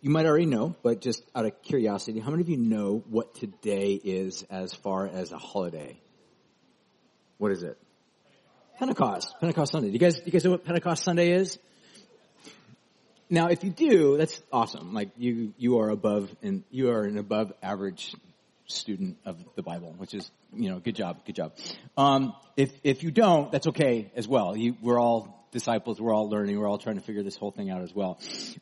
[0.00, 3.34] you might already know, but just out of curiosity, how many of you know what
[3.34, 6.00] today is as far as a holiday?
[7.38, 7.78] What is it?
[8.78, 9.34] Pentecost.
[9.40, 9.88] Pentecost Sunday.
[9.88, 11.58] Do you guys, do you guys know what Pentecost Sunday is?
[13.28, 14.94] Now, if you do, that's awesome.
[14.94, 18.14] Like you, you are above, and you are an above average
[18.66, 21.52] student of the Bible, which is, you know, good job, good job.
[21.96, 24.56] Um, if if you don't, that's okay as well.
[24.56, 26.00] You, we're all disciples.
[26.00, 26.58] We're all learning.
[26.58, 28.18] We're all trying to figure this whole thing out as well.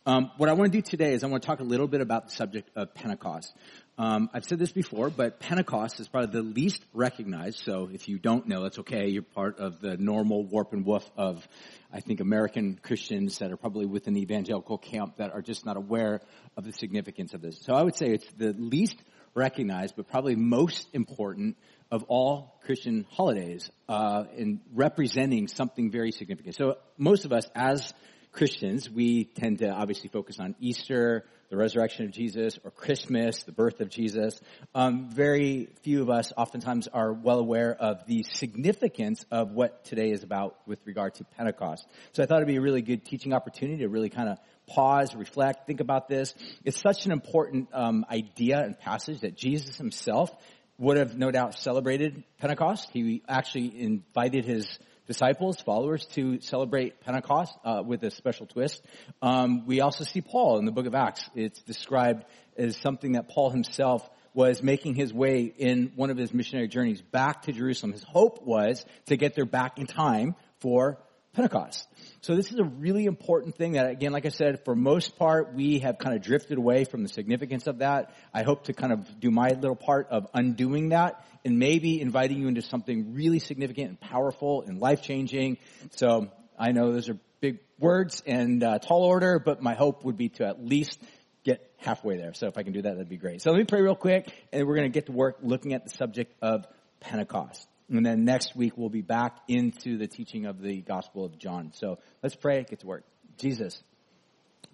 [0.07, 2.00] Um, what I want to do today is I want to talk a little bit
[2.00, 3.55] about the subject of Pentecost.
[3.98, 7.59] Um, I've said this before, but Pentecost is probably the least recognized.
[7.59, 9.09] So if you don't know, it's okay.
[9.09, 11.46] You're part of the normal warp and woof of,
[11.93, 15.77] I think, American Christians that are probably within the evangelical camp that are just not
[15.77, 16.20] aware
[16.57, 17.60] of the significance of this.
[17.60, 18.96] So I would say it's the least
[19.34, 21.57] recognized, but probably most important
[21.91, 26.55] of all Christian holidays, uh, in representing something very significant.
[26.55, 27.92] So most of us, as
[28.33, 33.52] Christians, we tend to obviously focus on Easter, the resurrection of Jesus, or Christmas, the
[33.52, 34.38] birth of Jesus.
[34.74, 40.10] Um, very few of us oftentimes are well aware of the significance of what today
[40.10, 41.87] is about with regard to Pentecost.
[42.12, 45.15] So I thought it'd be a really good teaching opportunity to really kind of pause,
[45.15, 46.34] reflect, think about this.
[46.65, 50.30] It's such an important um, idea and passage that Jesus himself
[50.79, 52.88] would have no doubt celebrated Pentecost.
[52.93, 58.82] He actually invited his disciples, followers, to celebrate Pentecost uh, with a special twist.
[59.21, 61.29] Um, we also see Paul in the book of Acts.
[61.34, 62.24] It's described
[62.56, 67.03] as something that Paul himself was making his way in one of his missionary journeys
[67.03, 67.93] back to Jerusalem.
[67.93, 70.99] His hope was to get there back in time for
[71.38, 71.86] Pentecost.
[72.20, 75.54] So this is a really important thing that again, like I said, for most part,
[75.54, 78.12] we have kind of drifted away from the significance of that.
[78.34, 82.41] I hope to kind of do my little part of undoing that and maybe inviting
[82.41, 85.59] you into something really significant and powerful and life changing.
[85.94, 86.26] So
[86.59, 90.31] I know those are big words and uh, tall order, but my hope would be
[90.31, 91.00] to at least
[91.44, 92.34] get halfway there.
[92.34, 93.42] So if I can do that, that'd be great.
[93.42, 95.84] So let me pray real quick and we're going to get to work looking at
[95.84, 96.66] the subject of
[96.98, 97.69] Pentecost.
[97.91, 101.72] And then next week we'll be back into the teaching of the Gospel of John.
[101.75, 103.04] So let's pray, get to work.
[103.38, 103.82] Jesus,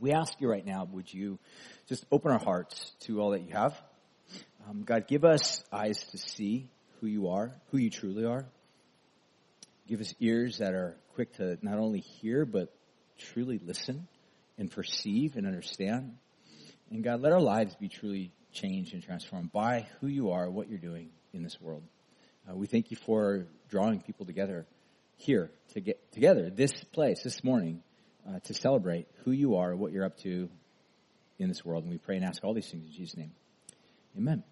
[0.00, 1.38] we ask you right now, would you
[1.88, 3.80] just open our hearts to all that you have?
[4.68, 6.68] Um, God, give us eyes to see
[7.00, 8.46] who you are, who you truly are.
[9.86, 12.74] Give us ears that are quick to not only hear, but
[13.18, 14.08] truly listen
[14.58, 16.16] and perceive and understand.
[16.90, 20.68] And God, let our lives be truly changed and transformed by who you are, what
[20.68, 21.82] you're doing in this world.
[22.48, 24.66] Uh, we thank you for drawing people together
[25.16, 27.82] here to get together, this place, this morning,
[28.28, 30.48] uh, to celebrate who you are, what you're up to
[31.38, 31.84] in this world.
[31.84, 33.32] And we pray and ask all these things in Jesus' name.
[34.16, 34.42] Amen.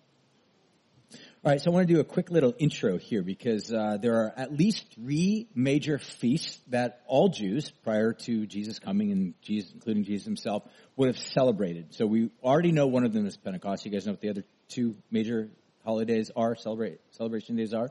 [1.44, 4.14] All right, so I want to do a quick little intro here because uh, there
[4.14, 9.72] are at least three major feasts that all Jews, prior to Jesus coming and Jesus,
[9.72, 10.62] including Jesus himself,
[10.96, 11.94] would have celebrated.
[11.94, 13.84] So we already know one of them is Pentecost.
[13.84, 15.50] You guys know what the other two major
[15.84, 17.90] holidays are, celebrate celebration days are.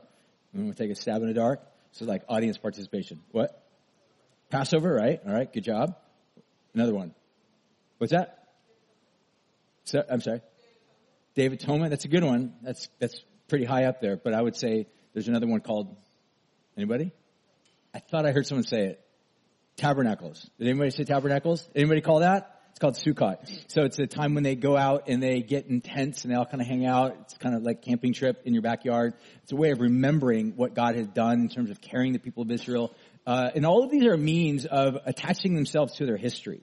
[0.54, 1.60] I'm going to take a stab in the dark.
[1.92, 3.20] So like audience participation.
[3.32, 3.62] What?
[4.50, 5.20] Passover, right?
[5.26, 5.96] All right, good job.
[6.74, 7.14] Another one.
[7.98, 8.48] What's that?
[9.84, 10.40] So, I'm sorry.
[11.34, 11.90] Day of Atonement.
[11.90, 12.54] That's a good one.
[12.62, 14.16] That's that's pretty high up there.
[14.16, 15.96] But I would say there's another one called.
[16.76, 17.12] Anybody?
[17.94, 19.00] I thought I heard someone say it.
[19.76, 20.48] Tabernacles.
[20.58, 21.68] Did anybody say tabernacles?
[21.74, 22.51] Anybody call that?
[22.72, 23.70] It's called Sukkot.
[23.70, 26.36] So it's a time when they go out and they get in tents and they
[26.36, 27.16] all kind of hang out.
[27.20, 29.12] It's kind of like camping trip in your backyard.
[29.42, 32.42] It's a way of remembering what God has done in terms of carrying the people
[32.42, 32.94] of Israel.
[33.26, 36.62] Uh, and all of these are means of attaching themselves to their history.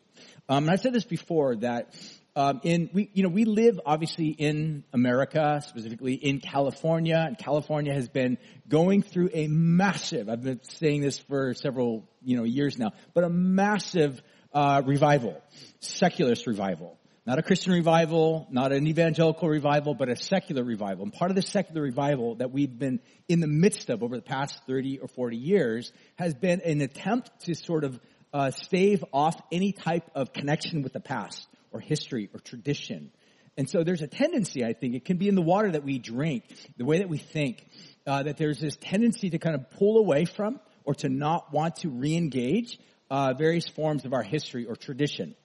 [0.50, 1.94] Um, and I said this before that
[2.36, 7.94] um, in we you know we live obviously in America, specifically in California, and California
[7.94, 8.38] has been
[8.68, 10.30] going through a massive.
[10.30, 14.22] I've been saying this for several you know years now, but a massive
[14.54, 15.42] uh, revival,
[15.80, 16.98] secularist revival.
[17.26, 21.04] Not a Christian revival, not an evangelical revival, but a secular revival.
[21.04, 24.24] And part of the secular revival that we've been in the midst of over the
[24.24, 28.00] past 30 or 40 years has been an attempt to sort of
[28.34, 33.12] uh, stave off any type of connection with the past or history or tradition.
[33.58, 36.00] And so there's a tendency, I think, it can be in the water that we
[36.00, 36.46] drink,
[36.78, 37.68] the way that we think,
[38.08, 41.76] uh, that there's this tendency to kind of pull away from or to not want
[41.78, 42.80] to re-engage
[43.10, 45.36] uh, various forms of our history or tradition.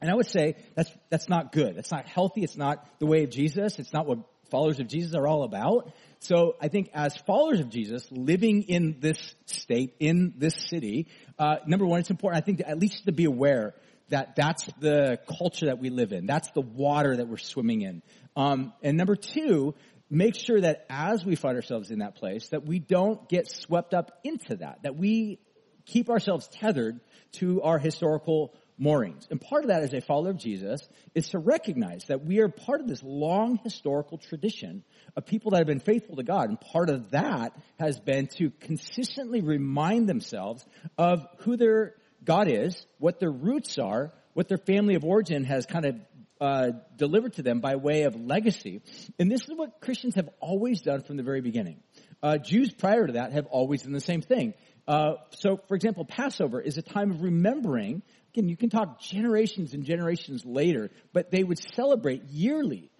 [0.00, 1.76] And I would say that's, that's not good.
[1.76, 2.42] That's not healthy.
[2.42, 3.78] It's not the way of Jesus.
[3.78, 4.18] It's not what
[4.50, 5.92] followers of Jesus are all about.
[6.18, 11.06] So I think as followers of Jesus, living in this state, in this city,
[11.38, 13.74] uh, number one, it's important, I think, to, at least to be aware
[14.10, 16.26] that that's the culture that we live in.
[16.26, 18.02] That's the water that we're swimming in.
[18.36, 19.74] Um, and number two,
[20.10, 23.94] make sure that as we find ourselves in that place, that we don't get swept
[23.94, 25.38] up into that, that we
[25.86, 27.00] keep ourselves tethered
[27.32, 29.26] to our historical moorings.
[29.30, 30.80] And part of that as a follower of Jesus
[31.14, 34.82] is to recognize that we are part of this long historical tradition
[35.16, 36.48] of people that have been faithful to God.
[36.48, 40.64] And part of that has been to consistently remind themselves
[40.98, 41.94] of who their
[42.24, 45.96] God is, what their roots are, what their family of origin has kind of
[46.40, 48.82] uh, delivered to them by way of legacy.
[49.18, 51.80] And this is what Christians have always done from the very beginning.
[52.20, 54.54] Uh, Jews prior to that have always done the same thing.
[54.86, 58.02] Uh, so, for example, Passover is a time of remembering.
[58.32, 62.90] Again, you can talk generations and generations later, but they would celebrate yearly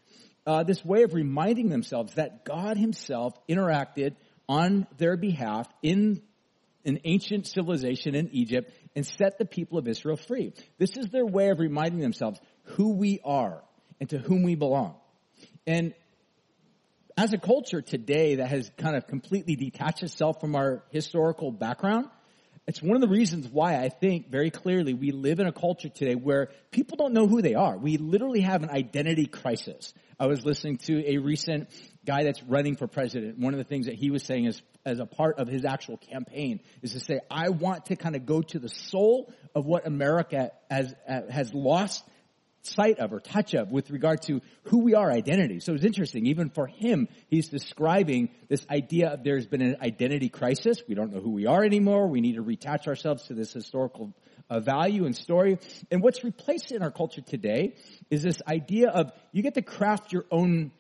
[0.46, 4.14] uh, this way of reminding themselves that God Himself interacted
[4.49, 6.23] on their behalf in
[6.84, 10.52] an ancient civilization in Egypt and set the people of Israel free.
[10.79, 13.62] This is their way of reminding themselves who we are
[14.00, 14.96] and to whom we belong.
[15.67, 15.94] And
[17.17, 22.06] as a culture today that has kind of completely detached itself from our historical background,
[22.67, 25.88] it's one of the reasons why I think very clearly we live in a culture
[25.88, 27.76] today where people don't know who they are.
[27.76, 29.93] We literally have an identity crisis.
[30.19, 31.69] I was listening to a recent
[32.06, 33.38] guy that's running for president.
[33.38, 35.97] One of the things that he was saying is, as a part of his actual
[35.97, 39.85] campaign, is to say, I want to kind of go to the soul of what
[39.85, 42.05] America has, has lost
[42.62, 45.61] sight of or touch of with regard to who we are identity.
[45.61, 50.29] So it's interesting, even for him, he's describing this idea of there's been an identity
[50.29, 50.82] crisis.
[50.88, 52.06] We don't know who we are anymore.
[52.09, 54.14] We need to retach ourselves to this historical
[54.49, 55.59] uh, value and story.
[55.91, 57.76] And what's replaced in our culture today
[58.11, 60.73] is this idea of you get to craft your own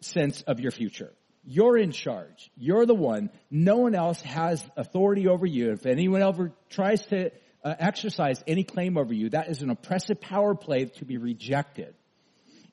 [0.00, 1.12] sense of your future.
[1.44, 2.50] You're in charge.
[2.56, 3.30] You're the one.
[3.50, 5.72] No one else has authority over you.
[5.72, 7.30] If anyone ever tries to
[7.64, 11.94] uh, exercise any claim over you, that is an oppressive power play to be rejected.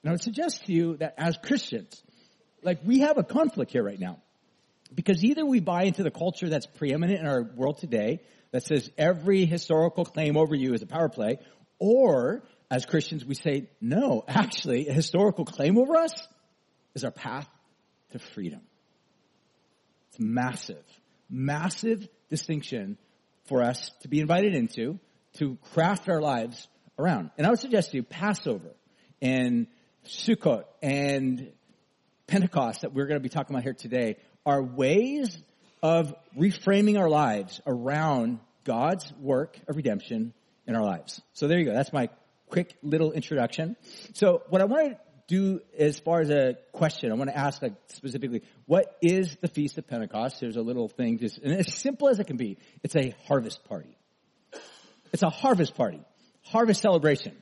[0.01, 2.01] And I would suggest to you that as Christians,
[2.63, 4.19] like we have a conflict here right now.
[4.93, 8.89] Because either we buy into the culture that's preeminent in our world today, that says
[8.97, 11.39] every historical claim over you is a power play,
[11.77, 16.13] or as Christians we say, no, actually a historical claim over us
[16.95, 17.47] is our path
[18.11, 18.61] to freedom.
[20.09, 20.83] It's massive,
[21.29, 22.97] massive distinction
[23.47, 24.99] for us to be invited into
[25.37, 26.67] to craft our lives
[26.99, 27.31] around.
[27.37, 28.75] And I would suggest to you Passover
[29.21, 29.67] and
[30.05, 31.51] Sukkot and
[32.27, 35.37] Pentecost that we're going to be talking about here today are ways
[35.81, 40.33] of reframing our lives around God's work of redemption
[40.65, 41.21] in our lives.
[41.33, 41.73] So there you go.
[41.73, 42.09] That's my
[42.49, 43.75] quick little introduction.
[44.13, 47.61] So what I want to do as far as a question, I want to ask
[47.61, 50.39] like specifically, what is the Feast of Pentecost?
[50.39, 53.63] There's a little thing just, and as simple as it can be, it's a harvest
[53.65, 53.97] party.
[55.11, 56.01] It's a harvest party.
[56.43, 57.41] Harvest celebration.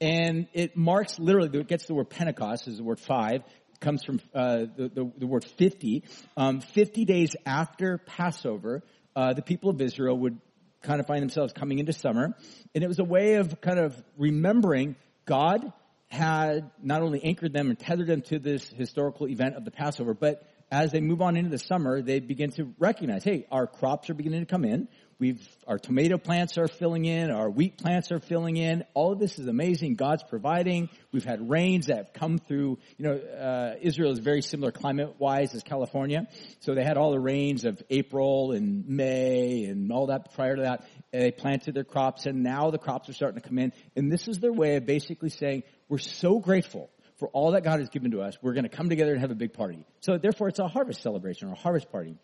[0.00, 3.42] And it marks literally, it gets the word Pentecost, is the word five,
[3.80, 6.04] comes from uh, the, the, the, word 50.
[6.36, 8.82] Um, 50 days after Passover,
[9.14, 10.38] uh, the people of Israel would
[10.82, 12.34] kind of find themselves coming into summer.
[12.74, 14.96] And it was a way of kind of remembering
[15.26, 15.72] God
[16.10, 20.12] had not only anchored them and tethered them to this historical event of the Passover,
[20.12, 24.10] but as they move on into the summer, they begin to recognize, hey, our crops
[24.10, 24.88] are beginning to come in.
[25.18, 28.84] We've, our tomato plants are filling in, our wheat plants are filling in.
[28.94, 29.96] All of this is amazing.
[29.96, 30.88] God's providing.
[31.12, 35.54] We've had rains that have come through, you know, uh, Israel is very similar climate-wise
[35.54, 36.26] as California.
[36.60, 40.62] So they had all the rains of April and May and all that prior to
[40.62, 40.86] that.
[41.12, 43.72] They planted their crops and now the crops are starting to come in.
[43.96, 46.88] And this is their way of basically saying, we're so grateful
[47.18, 48.38] for all that God has given to us.
[48.40, 49.84] We're going to come together and have a big party.
[50.00, 52.16] So therefore it's a harvest celebration or a harvest party.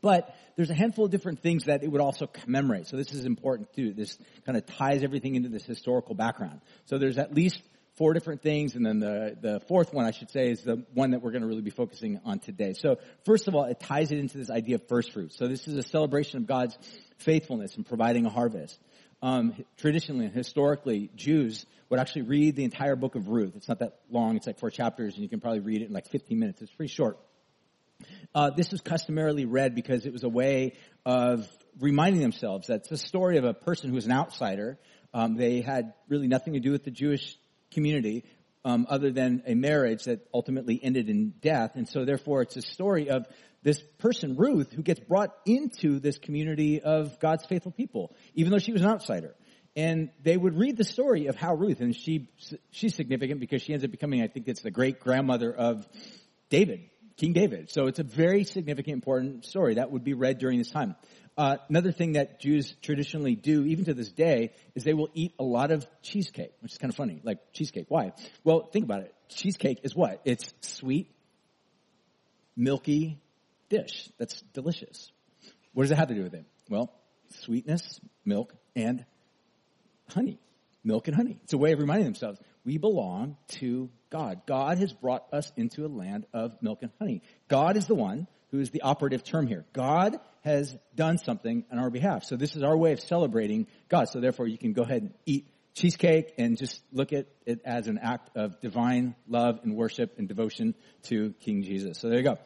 [0.00, 2.88] But there's a handful of different things that it would also commemorate.
[2.88, 3.92] So this is important too.
[3.92, 6.60] This kind of ties everything into this historical background.
[6.86, 7.62] So there's at least
[7.96, 11.10] four different things, and then the, the fourth one, I should say, is the one
[11.10, 12.74] that we're going to really be focusing on today.
[12.74, 15.36] So first of all, it ties it into this idea of first fruits.
[15.36, 16.78] So this is a celebration of God's
[17.18, 18.78] faithfulness in providing a harvest.
[19.20, 23.54] Um, traditionally and historically, Jews would actually read the entire book of Ruth.
[23.56, 24.36] It's not that long.
[24.36, 26.62] It's like four chapters, and you can probably read it in like 15 minutes.
[26.62, 27.18] It's pretty short.
[28.34, 31.48] Uh, this was customarily read because it was a way of
[31.80, 34.78] reminding themselves that it's a story of a person who was an outsider.
[35.12, 37.36] Um, they had really nothing to do with the Jewish
[37.72, 38.24] community
[38.68, 42.60] um, other than a marriage that ultimately ended in death, and so therefore it's a
[42.60, 43.26] story of
[43.62, 48.58] this person Ruth who gets brought into this community of God's faithful people, even though
[48.58, 49.34] she was an outsider.
[49.74, 52.28] And they would read the story of how Ruth, and she
[52.70, 55.88] she's significant because she ends up becoming, I think it's the great grandmother of
[56.50, 57.70] David, King David.
[57.70, 60.94] So it's a very significant, important story that would be read during this time.
[61.38, 65.34] Uh, another thing that Jews traditionally do, even to this day, is they will eat
[65.38, 67.20] a lot of cheesecake, which is kind of funny.
[67.22, 68.12] Like cheesecake, why?
[68.42, 69.14] Well, think about it.
[69.28, 70.20] Cheesecake is what?
[70.24, 71.14] It's sweet,
[72.56, 73.20] milky
[73.68, 75.12] dish that's delicious.
[75.74, 76.44] What does it have to do with it?
[76.68, 76.92] Well,
[77.42, 79.04] sweetness, milk, and
[80.08, 80.40] honey.
[80.82, 81.38] milk and honey.
[81.44, 84.42] It's a way of reminding themselves, we belong to God.
[84.46, 87.22] God has brought us into a land of milk and honey.
[87.46, 89.64] God is the one who is the operative term here.
[89.72, 92.24] God has done something on our behalf.
[92.24, 94.08] So this is our way of celebrating God.
[94.08, 97.86] So therefore you can go ahead and eat cheesecake and just look at it as
[97.86, 100.74] an act of divine love and worship and devotion
[101.04, 101.98] to King Jesus.
[101.98, 102.38] So there you go.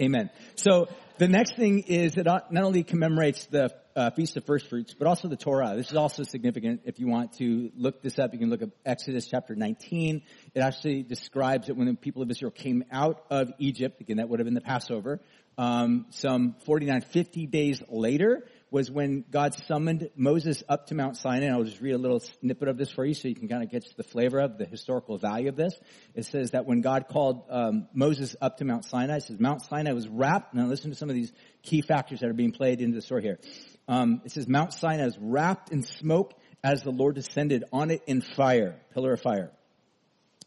[0.00, 0.20] Amen.
[0.20, 0.30] Amen.
[0.54, 0.88] So
[1.18, 5.08] the next thing is it not only commemorates the uh, Feast of First Fruits, but
[5.08, 5.74] also the Torah.
[5.74, 6.82] This is also significant.
[6.84, 10.22] If you want to look this up, you can look at Exodus chapter 19.
[10.54, 14.28] It actually describes that when the people of Israel came out of Egypt, again, that
[14.28, 15.20] would have been the Passover,
[15.58, 21.46] um, some 49, 50 days later, was when God summoned Moses up to Mount Sinai.
[21.46, 23.64] And I'll just read a little snippet of this for you so you can kind
[23.64, 25.74] of get the flavor of the historical value of this.
[26.14, 29.62] It says that when God called um, Moses up to Mount Sinai, it says Mount
[29.62, 30.54] Sinai was wrapped.
[30.54, 33.22] Now listen to some of these key factors that are being played into the story
[33.22, 33.40] here.
[33.88, 38.02] Um, it says Mount Sinai is wrapped in smoke as the Lord descended on it
[38.06, 39.50] in fire, pillar of fire.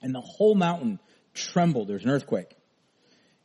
[0.01, 0.99] And the whole mountain
[1.33, 1.87] trembled.
[1.87, 2.55] There's an earthquake.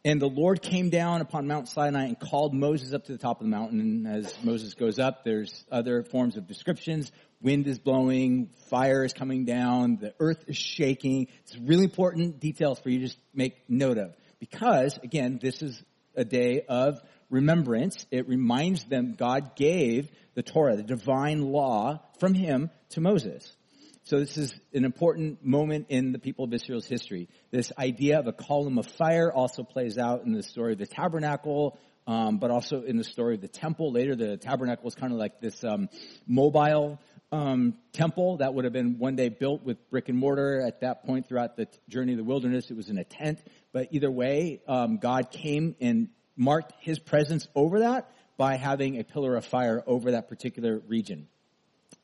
[0.05, 3.41] And the Lord came down upon Mount Sinai and called Moses up to the top
[3.41, 3.81] of the mountain.
[3.81, 7.11] And as Moses goes up, there's other forms of descriptions.
[7.43, 11.27] Wind is blowing, fire is coming down, the earth is shaking.
[11.45, 14.17] It's really important details for you to just make note of.
[14.39, 15.83] Because, again, this is
[16.15, 18.07] a day of remembrance.
[18.11, 23.57] It reminds them God gave the Torah, the divine law, from Him to Moses.
[24.05, 27.29] So this is an important moment in the people of Israel's history.
[27.51, 30.87] This idea of a column of fire also plays out in the story of the
[30.87, 33.91] tabernacle, um, but also in the story of the temple.
[33.91, 35.89] Later, the tabernacle was kind of like this um,
[36.25, 37.01] mobile
[37.33, 40.63] um, temple that would have been one day built with brick and mortar.
[40.65, 43.41] At that point, throughout the journey of the wilderness, it was in a tent.
[43.73, 49.05] But either way, um, God came and marked His presence over that by having a
[49.05, 51.29] pillar of fire over that particular region.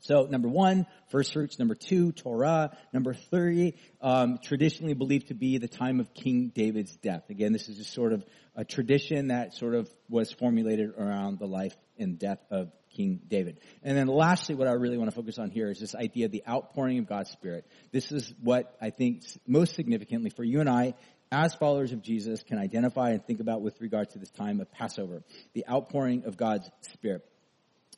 [0.00, 1.58] So number one, first fruits.
[1.58, 2.76] Number two, Torah.
[2.92, 7.30] Number three, um, traditionally believed to be the time of King David's death.
[7.30, 8.24] Again, this is just sort of
[8.56, 13.60] a tradition that sort of was formulated around the life and death of King David.
[13.82, 16.32] And then lastly, what I really want to focus on here is this idea of
[16.32, 17.66] the outpouring of God's Spirit.
[17.92, 20.94] This is what I think most significantly for you and I
[21.32, 24.70] as followers of Jesus can identify and think about with regard to this time of
[24.70, 25.22] Passover.
[25.54, 27.24] The outpouring of God's Spirit.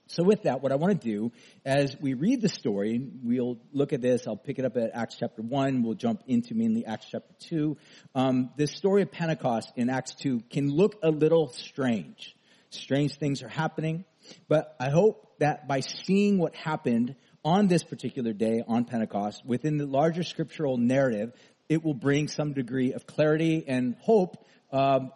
[0.07, 1.33] So with that, what I want to do,
[1.65, 5.17] as we read the story, we'll look at this, I'll pick it up at Acts
[5.19, 7.77] chapter 1, we'll jump into mainly Acts chapter 2.
[8.15, 12.37] Um, this story of Pentecost in Acts 2 can look a little strange.
[12.71, 14.05] Strange things are happening,
[14.47, 19.77] but I hope that by seeing what happened on this particular day, on Pentecost, within
[19.77, 21.33] the larger scriptural narrative,
[21.69, 25.13] it will bring some degree of clarity and hope um,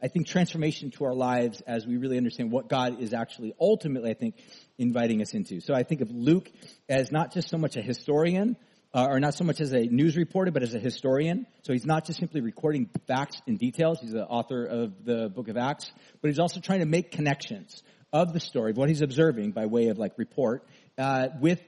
[0.00, 4.10] I think transformation to our lives as we really understand what God is actually ultimately,
[4.10, 4.36] I think,
[4.78, 5.60] inviting us into.
[5.60, 6.50] So I think of Luke
[6.88, 8.56] as not just so much a historian,
[8.94, 11.46] uh, or not so much as a news reporter, but as a historian.
[11.62, 13.98] So he's not just simply recording facts and details.
[14.00, 15.90] He's the author of the book of Acts,
[16.22, 19.66] but he's also trying to make connections of the story, of what he's observing by
[19.66, 21.60] way of like report, uh, with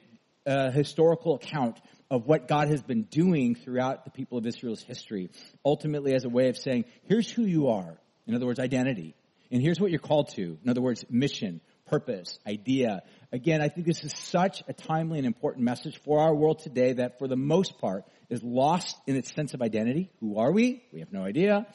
[0.46, 1.80] a historical account
[2.10, 5.30] of what God has been doing throughout the people of Israel's history,
[5.64, 7.98] ultimately as a way of saying, here's who you are.
[8.26, 9.14] In other words, identity.
[9.50, 10.58] And here's what you're called to.
[10.62, 13.02] In other words, mission, purpose, idea.
[13.32, 16.94] Again, I think this is such a timely and important message for our world today
[16.94, 20.10] that for the most part is lost in its sense of identity.
[20.20, 20.82] Who are we?
[20.92, 21.66] We have no idea.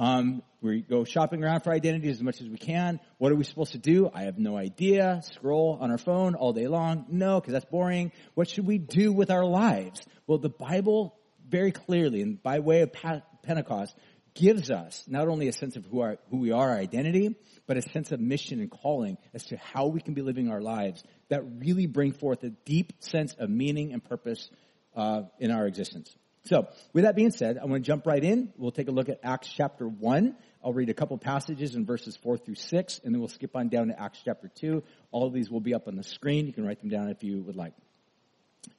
[0.00, 3.00] Um, we go shopping around for identity as much as we can.
[3.18, 4.10] What are we supposed to do?
[4.14, 5.20] I have no idea.
[5.34, 7.04] Scroll on our phone all day long?
[7.10, 8.10] No, because that's boring.
[8.32, 10.00] What should we do with our lives?
[10.26, 11.14] Well, the Bible
[11.46, 12.94] very clearly, and by way of
[13.42, 13.94] Pentecost,
[14.32, 17.76] gives us not only a sense of who, our, who we are, our identity, but
[17.76, 21.04] a sense of mission and calling as to how we can be living our lives
[21.28, 24.48] that really bring forth a deep sense of meaning and purpose
[24.96, 26.16] uh, in our existence.
[26.44, 28.52] So, with that being said, I want to jump right in.
[28.56, 30.34] We'll take a look at Acts chapter 1.
[30.64, 33.68] I'll read a couple passages in verses 4 through 6, and then we'll skip on
[33.68, 34.82] down to Acts chapter 2.
[35.10, 36.46] All of these will be up on the screen.
[36.46, 37.74] You can write them down if you would like.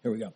[0.03, 0.34] Here we go It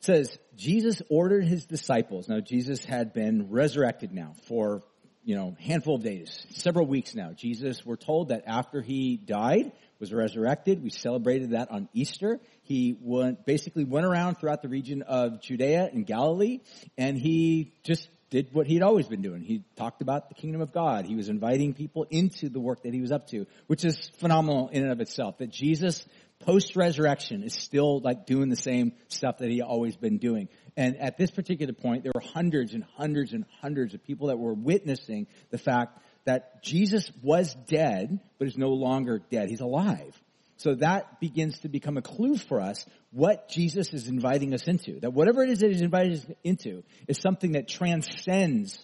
[0.00, 2.28] says Jesus ordered his disciples.
[2.28, 4.82] Now Jesus had been resurrected now for,
[5.26, 7.32] you know, handful of days, several weeks now.
[7.32, 10.80] Jesus, we're told that after he died, was resurrected.
[10.84, 12.38] We celebrated that on Easter.
[12.62, 16.60] He went, basically went around throughout the region of Judea and Galilee,
[16.96, 19.42] and he just did what he'd always been doing.
[19.42, 21.06] He talked about the kingdom of God.
[21.06, 24.68] He was inviting people into the work that he was up to, which is phenomenal
[24.68, 25.38] in and of itself.
[25.38, 26.06] That Jesus
[26.38, 30.48] post resurrection is still like doing the same stuff that he always been doing.
[30.76, 34.38] And at this particular point, there were hundreds and hundreds and hundreds of people that
[34.38, 39.48] were witnessing the fact that Jesus was dead, but is no longer dead.
[39.48, 40.20] He's alive.
[40.58, 45.00] So that begins to become a clue for us what Jesus is inviting us into.
[45.00, 48.78] That whatever it is that he's inviting us into is something that transcends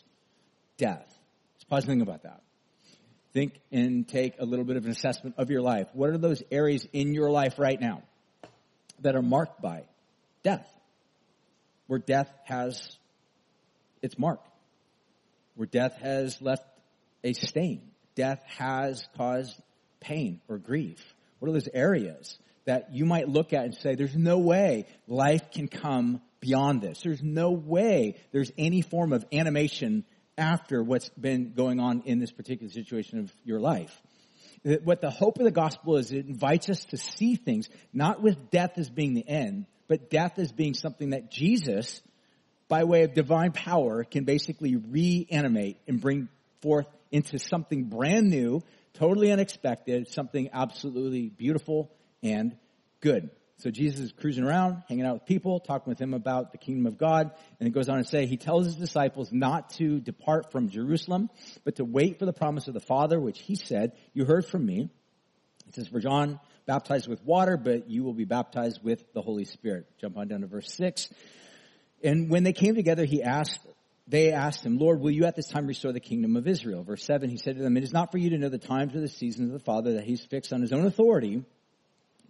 [0.77, 1.07] death.
[1.55, 2.43] Let's pause think about that.
[3.33, 5.89] Think and take a little bit of an assessment of your life.
[5.95, 8.03] What are those areas in your life right now
[9.01, 9.85] that are marked by
[10.43, 10.69] death?
[11.93, 12.97] Where death has
[14.01, 14.41] its mark.
[15.57, 16.65] Where death has left
[17.23, 17.83] a stain.
[18.15, 19.55] Death has caused
[20.01, 21.15] pain or grief.
[21.39, 25.51] What are those areas that you might look at and say, there's no way life
[25.51, 27.03] can come beyond this.
[27.03, 30.07] There's no way there's any form of animation
[30.39, 34.01] after what's been going on in this particular situation of your life.
[34.83, 38.49] What the hope of the gospel is, it invites us to see things, not with
[38.49, 42.01] death as being the end, but death as being something that Jesus,
[42.67, 46.31] by way of divine power, can basically reanimate and bring
[46.63, 48.63] forth into something brand new,
[48.95, 51.91] totally unexpected, something absolutely beautiful
[52.23, 52.57] and
[53.03, 53.29] good.
[53.59, 56.87] So Jesus is cruising around, hanging out with people, talking with them about the kingdom
[56.87, 57.31] of God.
[57.61, 61.29] And it goes on to say, he tells his disciples not to depart from Jerusalem,
[61.65, 64.65] but to wait for the promise of the Father, which he said, you heard from
[64.65, 64.89] me.
[65.69, 69.45] It says, for John baptized with water, but you will be baptized with the Holy
[69.45, 69.87] Spirit.
[70.01, 71.13] Jump on down to verse six.
[72.03, 73.61] And when they came together, he asked,
[74.09, 76.83] they asked him, Lord, will you at this time restore the kingdom of Israel?
[76.83, 78.95] Verse seven, he said to them, it is not for you to know the times
[78.95, 81.45] or the seasons of the Father that he's fixed on his own authority,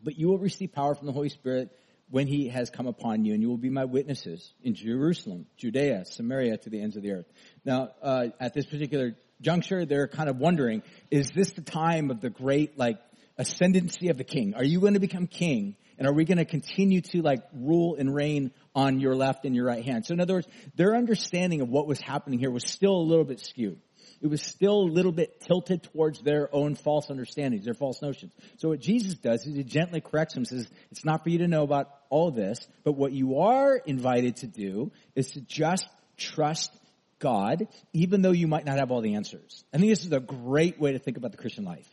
[0.02, 1.70] but you will receive power from the Holy Spirit
[2.10, 6.04] when he has come upon you, and you will be my witnesses in Jerusalem, Judea,
[6.04, 7.26] Samaria, to the ends of the earth.
[7.64, 12.20] Now, uh, at this particular juncture, they're kind of wondering, is this the time of
[12.20, 12.98] the great, like,
[13.38, 14.54] ascendancy of the king?
[14.54, 15.76] Are you going to become king?
[15.98, 19.54] And are we going to continue to, like, rule and reign on your left and
[19.54, 20.06] your right hand?
[20.06, 23.24] So in other words, their understanding of what was happening here was still a little
[23.24, 23.78] bit skewed
[24.22, 28.32] it was still a little bit tilted towards their own false understandings, their false notions.
[28.58, 31.48] So what Jesus does is he gently corrects them, says, it's not for you to
[31.48, 35.86] know about all this, but what you are invited to do is to just
[36.16, 36.70] trust
[37.18, 39.64] God, even though you might not have all the answers.
[39.75, 41.88] I think this is a great way to think about the Christian life.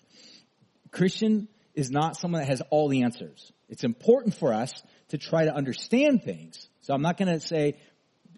[0.91, 3.51] Christian is not someone that has all the answers.
[3.67, 6.67] It's important for us to try to understand things.
[6.81, 7.77] So I'm not going to say,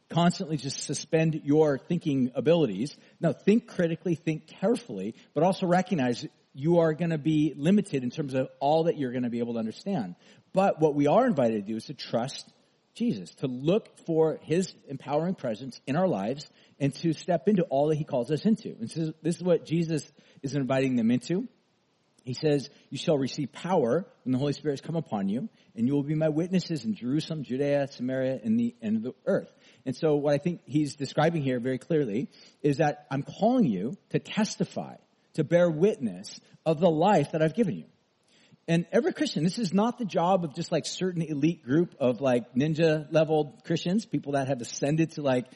[0.09, 2.95] constantly just suspend your thinking abilities.
[3.19, 8.09] No, think critically, think carefully, but also recognize you are going to be limited in
[8.09, 10.15] terms of all that you're going to be able to understand.
[10.53, 12.51] But what we are invited to do is to trust
[12.93, 17.87] Jesus, to look for His empowering presence in our lives and to step into all
[17.87, 18.75] that He calls us into.
[18.79, 20.11] And so this is what Jesus
[20.43, 21.47] is inviting them into.
[22.23, 25.88] He says, you shall receive power when the Holy Spirit has come upon you, and
[25.88, 29.51] you will be my witnesses in Jerusalem, Judea, Samaria, and the end of the earth.
[29.86, 32.29] And so what I think he's describing here very clearly
[32.62, 34.95] is that I'm calling you to testify,
[35.34, 37.86] to bear witness of the life that I've given you.
[38.67, 42.21] And every Christian, this is not the job of just like certain elite group of
[42.21, 45.47] like ninja level Christians, people that have ascended to like,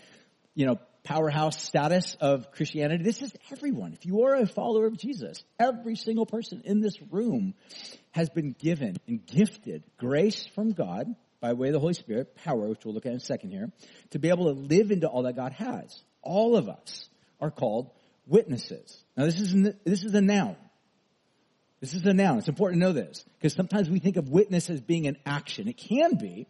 [0.55, 3.03] you know, powerhouse status of Christianity.
[3.03, 3.93] This is everyone.
[3.93, 7.53] If you are a follower of Jesus, every single person in this room
[8.11, 12.67] has been given and gifted grace from God by way of the Holy Spirit, power,
[12.67, 13.71] which we'll look at in a second here,
[14.09, 16.03] to be able to live into all that God has.
[16.23, 17.07] All of us
[17.39, 17.91] are called
[18.25, 19.03] witnesses.
[19.15, 19.53] Now this is,
[19.85, 20.55] this is a noun.
[21.81, 22.39] This is a noun.
[22.39, 25.67] It's important to know this because sometimes we think of witness as being an action.
[25.67, 26.47] It can be.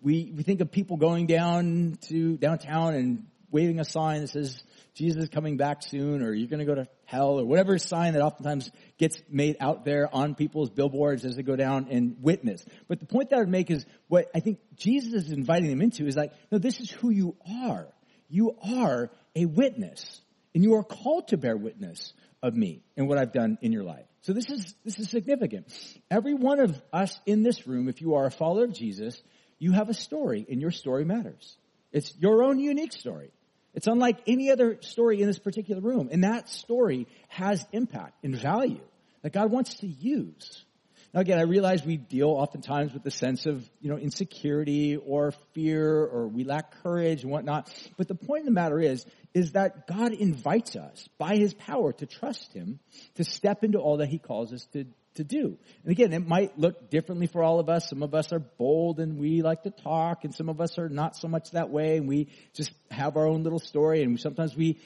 [0.00, 4.62] We, we think of people going down to downtown and waving a sign that says
[4.92, 8.12] Jesus is coming back soon or you're going to go to hell or whatever sign
[8.12, 12.62] that oftentimes gets made out there on people's billboards as they go down and witness.
[12.86, 15.80] But the point that I would make is what I think Jesus is inviting them
[15.80, 17.88] into is like, no, this is who you are.
[18.28, 20.20] You are a witness
[20.54, 23.84] and you are called to bear witness of me and what I've done in your
[23.84, 24.04] life.
[24.20, 25.72] So this is, this is significant.
[26.10, 29.18] Every one of us in this room, if you are a follower of Jesus,
[29.58, 31.56] you have a story and your story matters.
[31.90, 33.30] It's your own unique story.
[33.76, 36.08] It's unlike any other story in this particular room.
[36.10, 38.80] And that story has impact and value
[39.22, 40.64] that God wants to use.
[41.12, 45.32] Now again, I realize we deal oftentimes with the sense of, you know, insecurity or
[45.52, 47.72] fear or we lack courage and whatnot.
[47.98, 51.92] But the point of the matter is, is that God invites us by His power
[51.92, 52.80] to trust Him
[53.16, 54.86] to step into all that He calls us to
[55.16, 55.58] to do.
[55.82, 57.88] And again, it might look differently for all of us.
[57.88, 60.88] Some of us are bold and we like to talk and some of us are
[60.88, 64.56] not so much that way and we just have our own little story and sometimes
[64.56, 64.78] we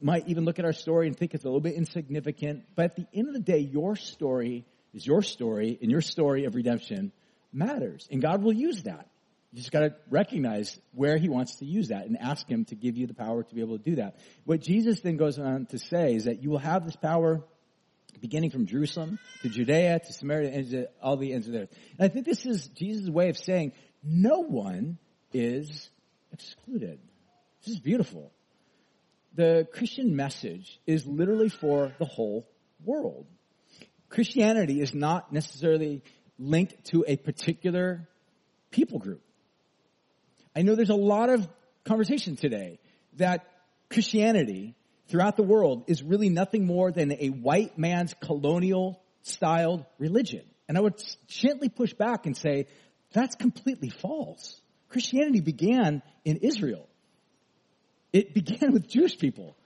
[0.00, 2.64] might even look at our story and think it's a little bit insignificant.
[2.74, 6.44] But at the end of the day, your story is your story and your story
[6.44, 7.12] of redemption
[7.52, 8.06] matters.
[8.10, 9.08] And God will use that.
[9.52, 12.96] You just gotta recognize where He wants to use that and ask Him to give
[12.96, 14.18] you the power to be able to do that.
[14.44, 17.42] What Jesus then goes on to say is that you will have this power
[18.20, 21.74] beginning from Jerusalem to Judea to Samaria and to all the ends of the earth.
[21.98, 24.98] And I think this is Jesus' way of saying no one
[25.32, 25.90] is
[26.32, 26.98] excluded.
[27.64, 28.32] This is beautiful.
[29.34, 32.48] The Christian message is literally for the whole
[32.84, 33.26] world.
[34.08, 36.02] Christianity is not necessarily
[36.38, 38.08] linked to a particular
[38.70, 39.22] people group.
[40.56, 41.48] I know there's a lot of
[41.84, 42.80] conversation today
[43.16, 43.46] that
[43.90, 44.74] Christianity
[45.08, 50.42] throughout the world is really nothing more than a white man's colonial styled religion.
[50.68, 52.66] And I would gently push back and say,
[53.12, 54.60] that's completely false.
[54.88, 56.86] Christianity began in Israel.
[58.12, 59.56] It began with Jewish people.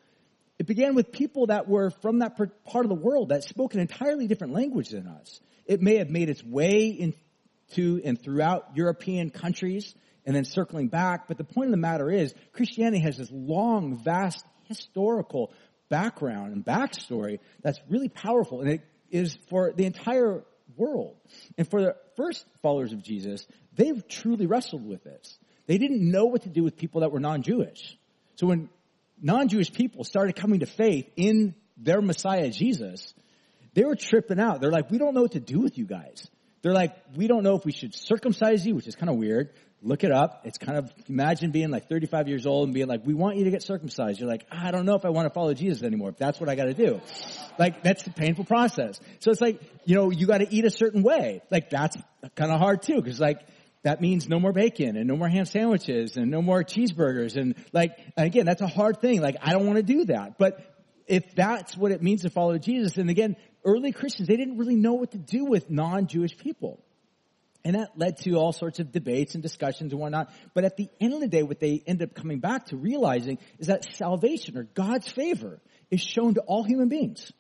[0.59, 3.81] It began with people that were from that part of the world that spoke an
[3.81, 5.41] entirely different language than us.
[5.67, 11.27] It may have made its way into and throughout European countries and then circling back,
[11.27, 15.53] but the point of the matter is Christianity has this long, vast historical
[15.89, 18.81] background and backstory that's really powerful and it
[19.11, 20.43] is for the entire
[20.77, 21.17] world.
[21.59, 25.39] And for the first followers of Jesus, they've truly wrestled with this.
[25.67, 27.97] They didn't know what to do with people that were non-Jewish.
[28.37, 28.71] So when
[29.21, 33.15] non-Jewish people started coming to faith in their Messiah Jesus,
[33.75, 34.61] they were tripping out.
[34.61, 36.27] They're like, we don't know what to do with you guys.
[36.63, 39.51] They're like, we don't know if we should circumcise you, which is kind of weird.
[39.85, 40.43] Look it up.
[40.45, 43.45] It's kind of, imagine being like 35 years old and being like, we want you
[43.45, 44.21] to get circumcised.
[44.21, 46.49] You're like, I don't know if I want to follow Jesus anymore, if that's what
[46.49, 47.01] I gotta do.
[47.59, 49.01] Like, that's a painful process.
[49.19, 51.43] So it's like, you know, you gotta eat a certain way.
[51.51, 51.97] Like, that's
[52.37, 53.41] kind of hard too, because like,
[53.83, 57.57] that means no more bacon and no more ham sandwiches and no more cheeseburgers and
[57.73, 59.21] like, and again, that's a hard thing.
[59.21, 60.39] Like, I don't want to do that.
[60.39, 60.61] But
[61.09, 64.77] if that's what it means to follow Jesus, and again, early Christians, they didn't really
[64.77, 66.85] know what to do with non-Jewish people.
[67.65, 70.33] And that led to all sorts of debates and discussions and whatnot.
[70.53, 73.39] But at the end of the day, what they end up coming back to realizing
[73.59, 77.33] is that salvation or God's favor is shown to all human beings,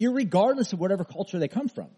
[0.00, 1.88] regardless of whatever culture they come from.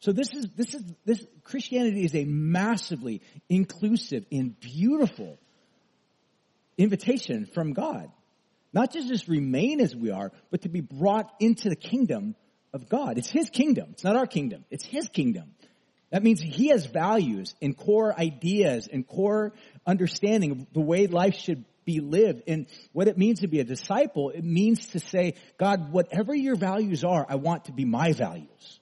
[0.00, 5.38] So this is, this is, this, Christianity is a massively inclusive and beautiful
[6.76, 8.10] invitation from God.
[8.72, 12.34] Not just just remain as we are, but to be brought into the kingdom
[12.74, 13.16] of God.
[13.16, 13.88] It's His kingdom.
[13.92, 14.64] It's not our kingdom.
[14.70, 15.52] It's His kingdom.
[16.10, 19.52] That means he has values and core ideas and core
[19.86, 22.42] understanding of the way life should be lived.
[22.46, 26.56] And what it means to be a disciple, it means to say, God, whatever your
[26.56, 28.80] values are, I want to be my values.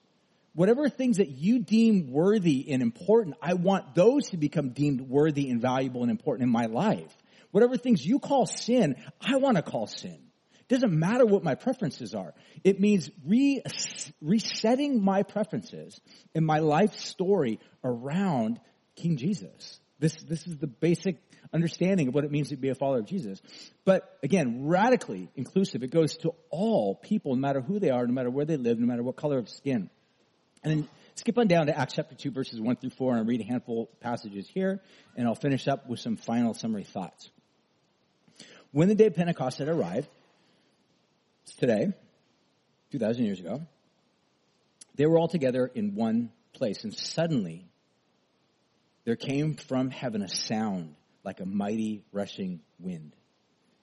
[0.55, 5.51] Whatever things that you deem worthy and important, I want those to become deemed worthy
[5.51, 7.13] and valuable and important in my life.
[7.51, 10.19] Whatever things you call sin, I want to call sin.
[10.69, 12.33] It doesn't matter what my preferences are.
[12.63, 13.63] It means re-
[14.23, 16.01] resetting my preferences
[16.35, 18.61] and my life story around
[18.97, 19.81] King Jesus.
[19.99, 21.19] This, this is the basic
[21.53, 23.43] understanding of what it means to be a follower of Jesus.
[23.85, 25.83] But again, radically inclusive.
[25.83, 28.79] It goes to all people, no matter who they are, no matter where they live,
[28.79, 29.91] no matter what color of skin.
[30.63, 33.27] And then skip on down to Acts chapter 2 verses 1 through 4 and I'll
[33.27, 34.81] read a handful of passages here
[35.15, 37.31] and I'll finish up with some final summary thoughts.
[38.73, 40.09] When the day of Pentecost had arrived,
[41.53, 41.93] today,
[42.93, 43.63] 2,000 years ago,
[44.95, 47.67] they were all together in one place, and suddenly
[49.05, 53.15] there came from heaven a sound like a mighty rushing wind,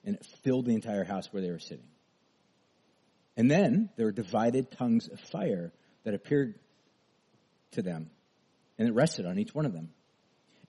[0.05, 1.87] and it filled the entire house where they were sitting.
[3.37, 5.71] And then there were divided tongues of fire
[6.03, 6.55] that appeared
[7.71, 8.09] to them,
[8.77, 9.89] and it rested on each one of them.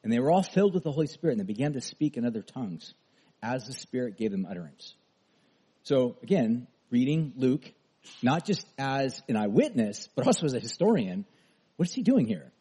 [0.03, 2.25] And they were all filled with the Holy Spirit, and they began to speak in
[2.25, 2.95] other tongues
[3.43, 4.95] as the Spirit gave them utterance.
[5.85, 7.73] So again, reading Luke,
[8.23, 11.25] not just as an eyewitness, but also as a historian,
[11.77, 12.53] what is he doing here?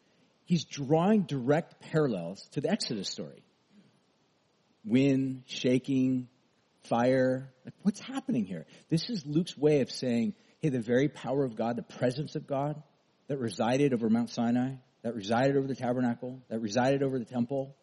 [0.46, 3.44] He's drawing direct parallels to the Exodus story.
[4.84, 6.28] Wind, shaking,
[6.86, 7.54] fire.
[7.66, 8.66] Like, what's happening here?
[8.90, 12.48] This is Luke's way of saying, hey, the very power of God, the presence of
[12.48, 12.82] God
[13.28, 17.76] that resided over Mount Sinai, that resided over the tabernacle, that resided over the temple,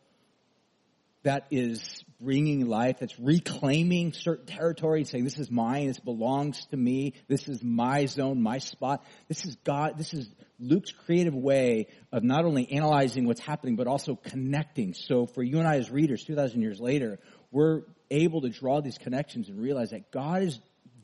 [1.22, 6.66] that is bringing life, that's reclaiming certain territory and saying, this is mine, this belongs
[6.66, 9.04] to me, this is my zone, my spot.
[9.28, 10.28] This is God, this is
[10.58, 14.94] Luke's creative way of not only analyzing what's happening, but also connecting.
[14.94, 17.20] So for you and I as readers, 2,000 years later,
[17.52, 20.58] we're able to draw these connections and realize that God is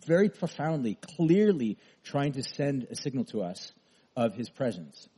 [0.05, 3.73] very profoundly, clearly trying to send a signal to us
[4.17, 5.09] of His presence.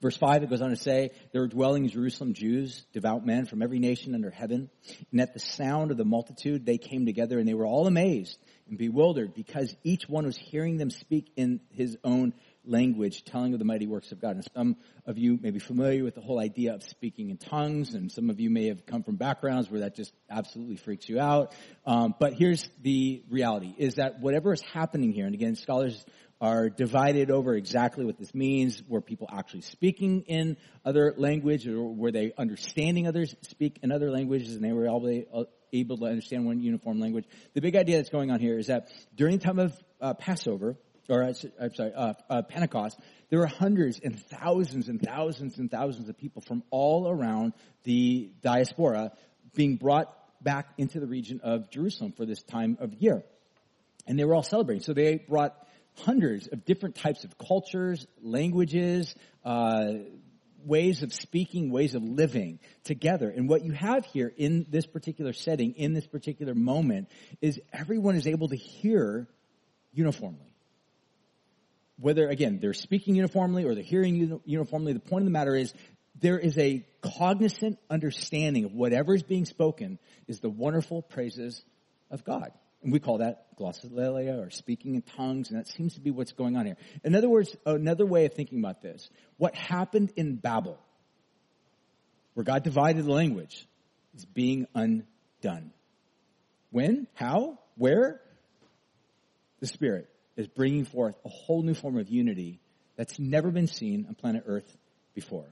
[0.00, 3.44] Verse 5, it goes on to say, there were dwelling in Jerusalem Jews, devout men
[3.44, 4.70] from every nation under heaven.
[5.12, 8.38] And at the sound of the multitude, they came together and they were all amazed
[8.68, 12.32] and bewildered because each one was hearing them speak in his own
[12.64, 14.36] language, telling of the mighty works of God.
[14.36, 17.94] And some of you may be familiar with the whole idea of speaking in tongues,
[17.94, 21.18] and some of you may have come from backgrounds where that just absolutely freaks you
[21.18, 21.52] out.
[21.86, 26.04] Um, but here's the reality, is that whatever is happening here, and again, scholars
[26.40, 28.82] are divided over exactly what this means.
[28.88, 34.10] Were people actually speaking in other language or were they understanding others speak in other
[34.10, 37.26] languages and they were all able to understand one uniform language?
[37.54, 40.76] The big idea that's going on here is that during the time of uh, Passover,
[41.10, 41.34] or I'm
[41.74, 42.98] sorry, uh, uh, Pentecost,
[43.28, 47.52] there were hundreds and thousands and thousands and thousands of people from all around
[47.84, 49.12] the diaspora
[49.54, 53.24] being brought back into the region of Jerusalem for this time of year.
[54.06, 54.82] And they were all celebrating.
[54.82, 55.54] So they brought
[56.04, 59.92] hundreds of different types of cultures, languages, uh,
[60.64, 63.30] ways of speaking, ways of living together.
[63.30, 67.08] And what you have here in this particular setting, in this particular moment,
[67.40, 69.28] is everyone is able to hear
[69.92, 70.54] uniformly.
[71.98, 75.72] Whether, again, they're speaking uniformly or they're hearing uniformly, the point of the matter is
[76.18, 81.62] there is a cognizant understanding of whatever is being spoken is the wonderful praises
[82.10, 82.52] of God.
[82.82, 86.32] And we call that glossolalia or speaking in tongues, and that seems to be what's
[86.32, 86.76] going on here.
[87.04, 90.78] In other words, another way of thinking about this, what happened in Babel,
[92.34, 93.66] where God divided the language,
[94.14, 95.72] is being undone.
[96.70, 97.06] When?
[97.14, 97.58] How?
[97.76, 98.20] Where?
[99.60, 102.60] The Spirit is bringing forth a whole new form of unity
[102.96, 104.76] that's never been seen on planet Earth
[105.14, 105.46] before.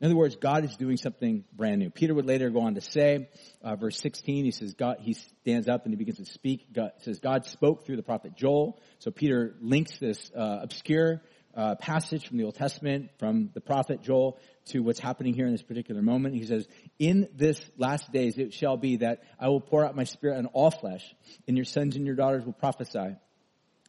[0.00, 1.90] In other words, God is doing something brand new.
[1.90, 3.28] Peter would later go on to say,
[3.62, 6.72] uh, verse 16, he says, God, he stands up and he begins to speak.
[6.72, 8.80] God says, God spoke through the prophet Joel.
[8.98, 11.20] So Peter links this uh, obscure
[11.54, 15.52] uh, passage from the Old Testament, from the prophet Joel, to what's happening here in
[15.52, 16.34] this particular moment.
[16.34, 16.66] He says,
[16.98, 20.46] in this last days it shall be that I will pour out my spirit on
[20.46, 21.04] all flesh,
[21.46, 23.16] and your sons and your daughters will prophesy.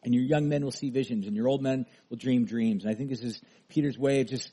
[0.04, 2.84] And your young men will see visions, and your old men will dream dreams.
[2.84, 4.50] And I think this is Peter's way of just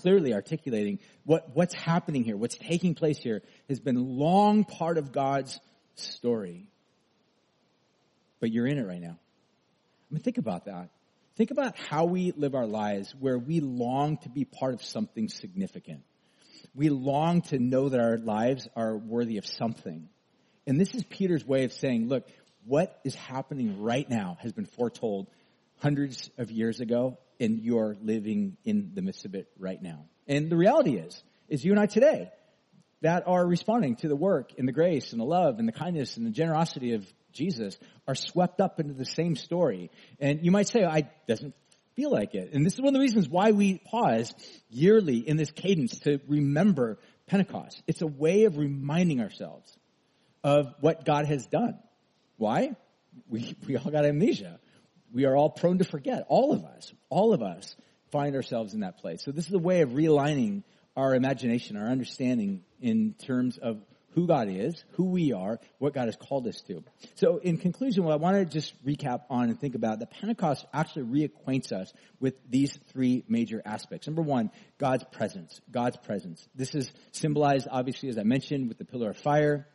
[0.00, 5.12] clearly articulating what, what's happening here, what's taking place here has been long part of
[5.12, 5.58] God's
[5.96, 6.68] story.
[8.40, 9.18] But you're in it right now.
[10.10, 10.90] I mean, think about that.
[11.36, 15.28] Think about how we live our lives where we long to be part of something
[15.28, 16.02] significant.
[16.74, 20.08] We long to know that our lives are worthy of something.
[20.66, 22.26] And this is Peter's way of saying, look,
[22.64, 25.28] what is happening right now has been foretold
[25.78, 30.04] hundreds of years ago and you're living in the midst of it right now.
[30.26, 32.30] And the reality is, is you and I today
[33.00, 36.16] that are responding to the work and the grace and the love and the kindness
[36.16, 39.90] and the generosity of Jesus are swept up into the same story.
[40.18, 41.54] And you might say, I doesn't
[41.94, 42.52] feel like it.
[42.52, 44.34] And this is one of the reasons why we pause
[44.68, 47.82] yearly in this cadence to remember Pentecost.
[47.86, 49.76] It's a way of reminding ourselves
[50.42, 51.78] of what God has done.
[52.36, 52.76] Why?
[53.28, 54.58] We, we all got amnesia
[55.12, 56.24] we are all prone to forget.
[56.28, 57.76] All of us, all of us
[58.10, 59.22] find ourselves in that place.
[59.22, 60.62] So this is a way of realigning
[60.96, 63.80] our imagination, our understanding in terms of
[64.12, 66.82] who God is, who we are, what God has called us to.
[67.14, 70.66] So in conclusion, what I want to just recap on and think about, the Pentecost
[70.72, 74.08] actually reacquaints us with these three major aspects.
[74.08, 75.60] Number one, God's presence.
[75.70, 76.48] God's presence.
[76.54, 79.68] This is symbolized, obviously, as I mentioned, with the pillar of fire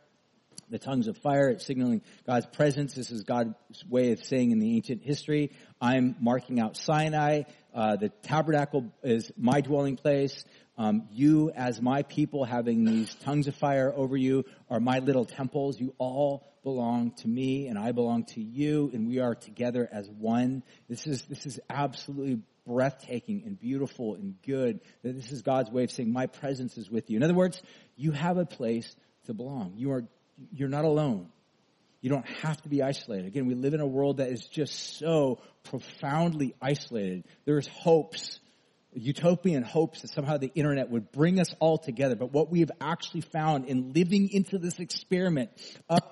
[0.74, 1.50] the tongues of fire.
[1.50, 2.94] It's signaling God's presence.
[2.94, 3.54] This is God's
[3.88, 7.44] way of saying in the ancient history, I'm marking out Sinai.
[7.72, 10.44] Uh, the tabernacle is my dwelling place.
[10.76, 15.24] Um, you, as my people, having these tongues of fire over you, are my little
[15.24, 15.80] temples.
[15.80, 20.10] You all belong to me, and I belong to you, and we are together as
[20.10, 20.64] one.
[20.88, 24.80] This is this is absolutely breathtaking and beautiful and good.
[25.04, 27.62] That this is God's way of saying, "My presence is with you." In other words,
[27.94, 29.74] you have a place to belong.
[29.76, 30.08] You are
[30.52, 31.28] you're not alone.
[32.00, 33.26] You don't have to be isolated.
[33.26, 37.24] Again, we live in a world that is just so profoundly isolated.
[37.46, 38.40] There's hopes,
[38.92, 42.14] utopian hopes that somehow the internet would bring us all together.
[42.14, 45.50] But what we have actually found in living into this experiment
[45.88, 46.02] of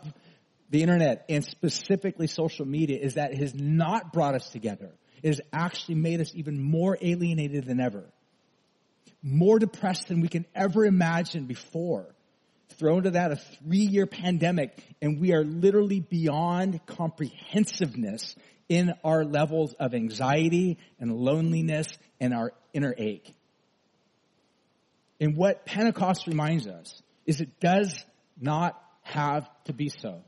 [0.70, 4.92] the internet and specifically social media is that it has not brought us together.
[5.22, 8.04] It has actually made us even more alienated than ever.
[9.22, 12.11] More depressed than we can ever imagine before
[12.72, 18.36] thrown to that a three year pandemic and we are literally beyond comprehensiveness
[18.68, 21.88] in our levels of anxiety and loneliness
[22.20, 23.34] and our inner ache.
[25.20, 28.04] And what Pentecost reminds us is it does
[28.40, 30.22] not have to be so.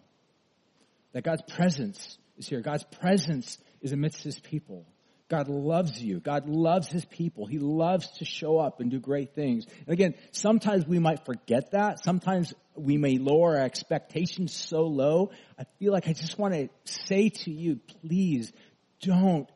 [1.13, 2.61] That God's presence is here.
[2.61, 4.87] God's presence is amidst his people.
[5.29, 6.21] God loves you.
[6.21, 7.47] God loves his people.
[7.47, 9.67] He loves to show up and do great things.
[9.87, 12.05] And again, sometimes we might forget that.
[12.05, 15.31] Sometimes we may lower our expectations so low.
[15.59, 18.53] I feel like I just want to say to you, please
[19.01, 19.49] don't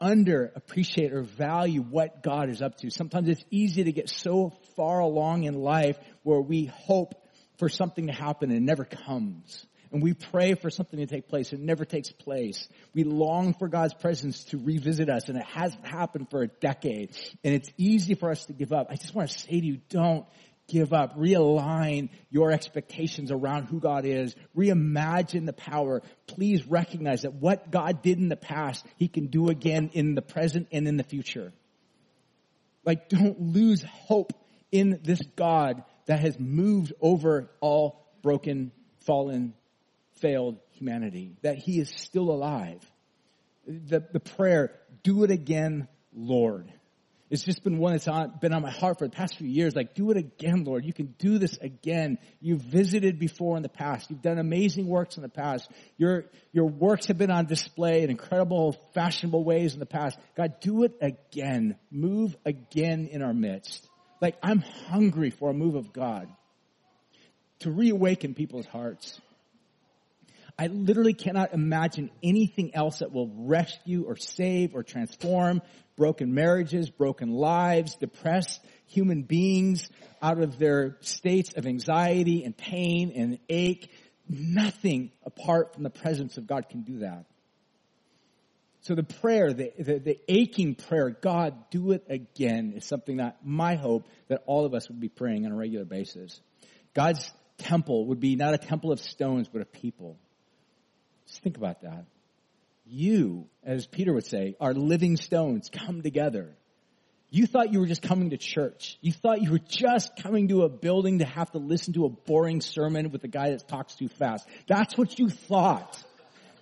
[0.00, 2.90] underappreciate or value what God is up to.
[2.90, 7.14] Sometimes it's easy to get so far along in life where we hope
[7.58, 9.66] for something to happen and it never comes.
[9.92, 11.52] And we pray for something to take place.
[11.52, 12.68] It never takes place.
[12.94, 17.16] We long for God's presence to revisit us and it hasn't happened for a decade
[17.44, 18.88] and it's easy for us to give up.
[18.90, 20.26] I just want to say to you, don't
[20.68, 21.16] give up.
[21.16, 24.34] Realign your expectations around who God is.
[24.56, 26.02] Reimagine the power.
[26.26, 30.22] Please recognize that what God did in the past, He can do again in the
[30.22, 31.52] present and in the future.
[32.84, 34.32] Like don't lose hope
[34.72, 39.54] in this God that has moved over all broken, fallen,
[40.20, 41.36] failed humanity.
[41.42, 42.80] That He is still alive.
[43.66, 46.72] The, the prayer, do it again, Lord.
[47.28, 49.74] It's just been one that's on, been on my heart for the past few years.
[49.74, 50.84] Like, do it again, Lord.
[50.84, 52.18] You can do this again.
[52.40, 54.10] You've visited before in the past.
[54.10, 55.68] You've done amazing works in the past.
[55.96, 60.16] Your, your works have been on display in incredible, fashionable ways in the past.
[60.36, 61.76] God, do it again.
[61.90, 63.88] Move again in our midst.
[64.20, 66.28] Like, I'm hungry for a move of God
[67.60, 69.20] to reawaken people's hearts.
[70.58, 75.60] I literally cannot imagine anything else that will rescue or save or transform
[75.96, 79.88] broken marriages, broken lives, depressed human beings
[80.22, 83.90] out of their states of anxiety and pain and ache.
[84.28, 87.26] Nothing apart from the presence of God can do that.
[88.82, 93.38] So the prayer, the, the, the, aching prayer, God, do it again, is something that
[93.44, 96.40] my hope that all of us would be praying on a regular basis.
[96.94, 100.18] God's temple would be not a temple of stones, but a people.
[101.26, 102.04] Just think about that.
[102.84, 106.56] You, as Peter would say, are living stones come together.
[107.30, 108.96] You thought you were just coming to church.
[109.00, 112.08] You thought you were just coming to a building to have to listen to a
[112.08, 114.46] boring sermon with a guy that talks too fast.
[114.68, 116.02] That's what you thought.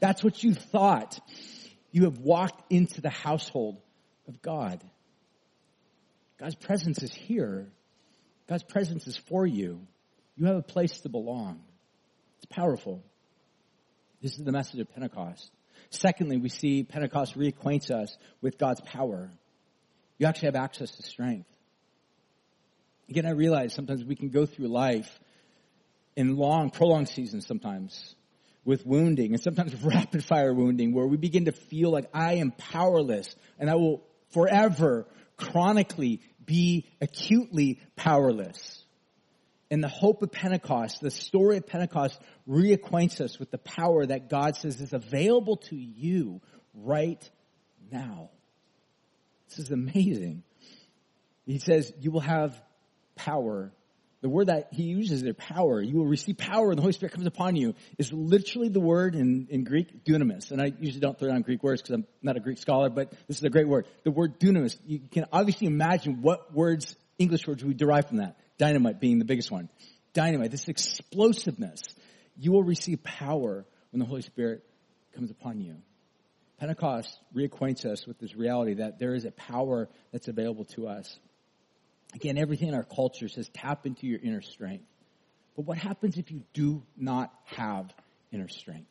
[0.01, 1.21] That's what you thought.
[1.93, 3.81] You have walked into the household
[4.27, 4.83] of God.
[6.41, 7.69] God's presence is here.
[8.49, 9.81] God's presence is for you.
[10.37, 11.61] You have a place to belong.
[12.39, 13.03] It's powerful.
[14.25, 15.51] This is the message of Pentecost.
[15.91, 19.31] Secondly, we see Pentecost reacquaints us with God's power.
[20.17, 21.51] You actually have access to strength.
[23.11, 25.21] Again, I realize sometimes we can go through life
[26.17, 28.15] in long, prolonged seasons sometimes
[28.65, 32.51] with wounding and sometimes rapid fire wounding where we begin to feel like I am
[32.53, 35.07] powerless and I will forever
[35.37, 38.84] chronically be acutely powerless
[39.71, 44.29] and the hope of Pentecost, the story of Pentecost reacquaints us with the power that
[44.29, 46.41] God says is available to you
[46.75, 47.29] right
[47.91, 48.31] now.
[49.49, 50.43] This is amazing.
[51.47, 52.61] He says you will have
[53.15, 53.73] power.
[54.21, 57.13] The word that he uses there, power, you will receive power and the Holy Spirit
[57.13, 60.51] comes upon you, is literally the word in, in Greek, dunamis.
[60.51, 63.11] And I usually don't throw down Greek words because I'm not a Greek scholar, but
[63.29, 63.87] this is a great word.
[64.05, 68.37] The word dunamis, you can obviously imagine what words, English words we derive from that.
[68.59, 69.69] Dynamite being the biggest one.
[70.13, 71.83] Dynamite, this explosiveness.
[72.37, 74.65] You will receive power when the Holy Spirit
[75.15, 75.77] comes upon you.
[76.59, 81.19] Pentecost reacquaints us with this reality that there is a power that's available to us.
[82.15, 84.85] Again, everything in our culture says tap into your inner strength.
[85.57, 87.93] But what happens if you do not have
[88.33, 88.91] inner strength?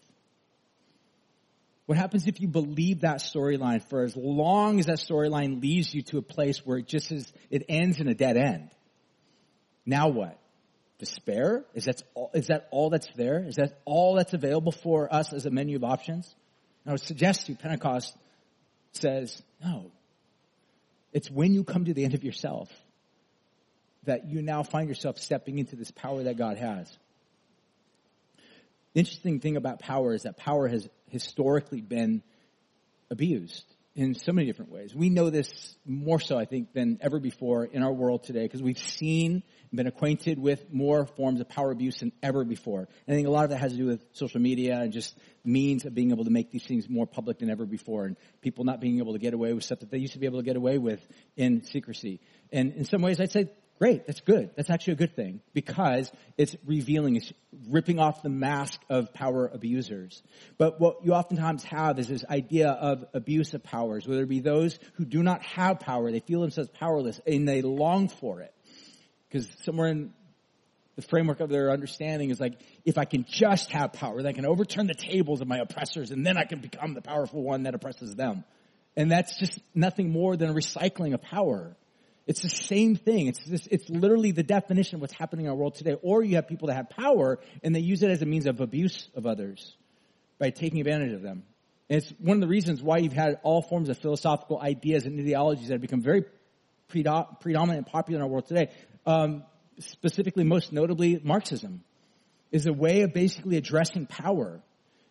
[1.86, 6.02] What happens if you believe that storyline for as long as that storyline leads you
[6.04, 8.70] to a place where it just is, it ends in a dead end?
[9.86, 10.40] Now what?
[11.00, 11.66] Despair?
[11.74, 13.44] Is that all, is that all that's there?
[13.44, 16.34] Is that all that's available for us as a menu of options?
[16.86, 18.16] I would suggest to you, Pentecost
[18.94, 19.92] says, no.
[21.14, 22.70] It's when you come to the end of yourself
[24.06, 26.92] that you now find yourself stepping into this power that God has.
[28.94, 32.22] The interesting thing about power is that power has historically been
[33.10, 33.64] abused
[33.96, 34.96] in so many different ways.
[34.96, 38.62] We know this more so, I think, than ever before in our world today because
[38.62, 42.88] we've seen been acquainted with more forms of power abuse than ever before.
[43.08, 45.18] And I think a lot of that has to do with social media and just
[45.44, 48.66] means of being able to make these things more public than ever before and people
[48.66, 50.46] not being able to get away with stuff that they used to be able to
[50.46, 52.20] get away with in secrecy.
[52.52, 53.50] And in some ways, I'd say
[53.84, 54.50] Great, that's good.
[54.56, 57.34] That's actually a good thing because it's revealing, it's
[57.68, 60.24] ripping off the mask of power abusers.
[60.58, 64.40] But what you oftentimes have is this idea of abuse of powers, whether it be
[64.40, 68.54] those who do not have power, they feel themselves powerless and they long for it.
[69.28, 70.14] Because somewhere in
[70.96, 72.54] the framework of their understanding is like,
[72.86, 76.12] if I can just have power, then I can overturn the tables of my oppressors
[76.12, 78.46] and then I can become the powerful one that oppresses them.
[78.96, 81.76] And that's just nothing more than a recycling of power.
[82.26, 83.28] It's the same thing.
[83.28, 85.98] It's this, it's literally the definition of what's happening in our world today.
[86.02, 88.62] Or you have people that have power and they use it as a means of
[88.62, 89.76] abuse of others
[90.40, 91.44] by taking advantage of them.
[91.90, 95.20] And it's one of the reasons why you've had all forms of philosophical ideas and
[95.20, 96.24] ideologies that have become very
[96.88, 98.72] predominant and popular in our world today.
[99.06, 99.44] Um,
[99.80, 101.84] specifically, most notably, Marxism.
[102.52, 104.62] is a way of basically addressing power.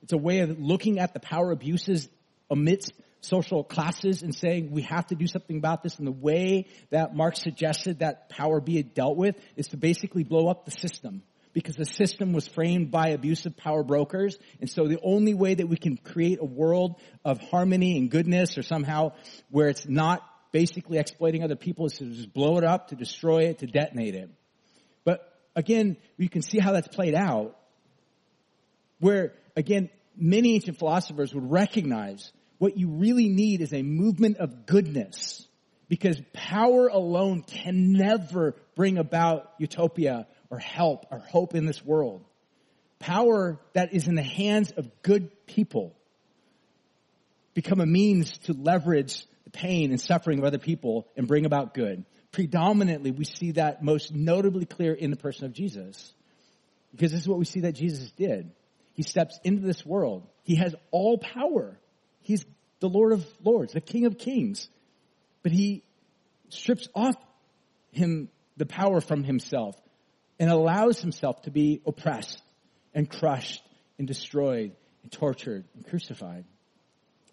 [0.03, 2.09] It's a way of looking at the power abuses
[2.51, 2.93] amidst
[3.23, 5.99] social classes and saying we have to do something about this.
[5.99, 10.49] And the way that Marx suggested that power be dealt with is to basically blow
[10.49, 14.39] up the system because the system was framed by abusive power brokers.
[14.61, 18.59] And so the only way that we can create a world of harmony and goodness
[18.59, 19.13] or somehow
[19.51, 23.45] where it's not basically exploiting other people is to just blow it up, to destroy
[23.45, 24.31] it, to detonate it.
[25.05, 27.57] But again, you can see how that's played out
[28.99, 32.33] where again, many ancient philosophers would recognize
[32.63, 35.49] what you really need is a movement of goodness
[35.89, 42.25] because power alone can never bring about utopia or help or hope in this world.
[43.01, 45.97] Power that is in the hands of good people
[47.53, 51.75] become a means to leverage the pain and suffering of other people and bring about
[51.75, 52.05] good.
[52.31, 56.13] Predominantly, we see that most notably clear in the person of Jesus.
[56.93, 58.53] Because this is what we see that Jesus did.
[58.95, 60.29] He steps into this world.
[60.45, 61.77] He has all power.
[62.23, 62.45] He's
[62.81, 64.69] the Lord of Lords, the King of Kings.
[65.43, 65.83] But he
[66.49, 67.17] strips off
[67.93, 69.77] him the power from himself
[70.39, 72.41] and allows himself to be oppressed
[72.95, 73.63] and crushed
[73.99, 76.45] and destroyed and tortured and crucified.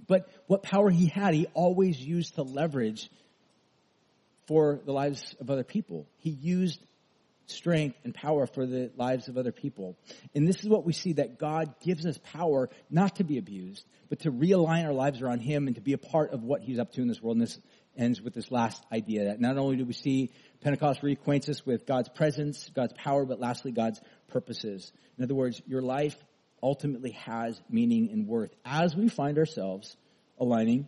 [0.08, 3.10] But what power he had, he always used to leverage
[4.48, 6.08] for the lives of other people.
[6.18, 6.82] He used
[7.50, 9.98] strength and power for the lives of other people.
[10.36, 13.86] And this is what we see that God gives us power not to be abused,
[14.10, 16.80] but to realign our lives around Him and to be a part of what He's
[16.80, 17.38] up to in this world.
[17.38, 17.60] And this
[17.98, 20.32] ends with this last idea that not only do we see
[20.62, 24.92] Pentecost reacquaints us with God's presence, God's power, but lastly, God's purposes.
[25.18, 26.16] In other words, your life
[26.62, 29.96] ultimately has meaning and worth as we find ourselves
[30.38, 30.88] aligning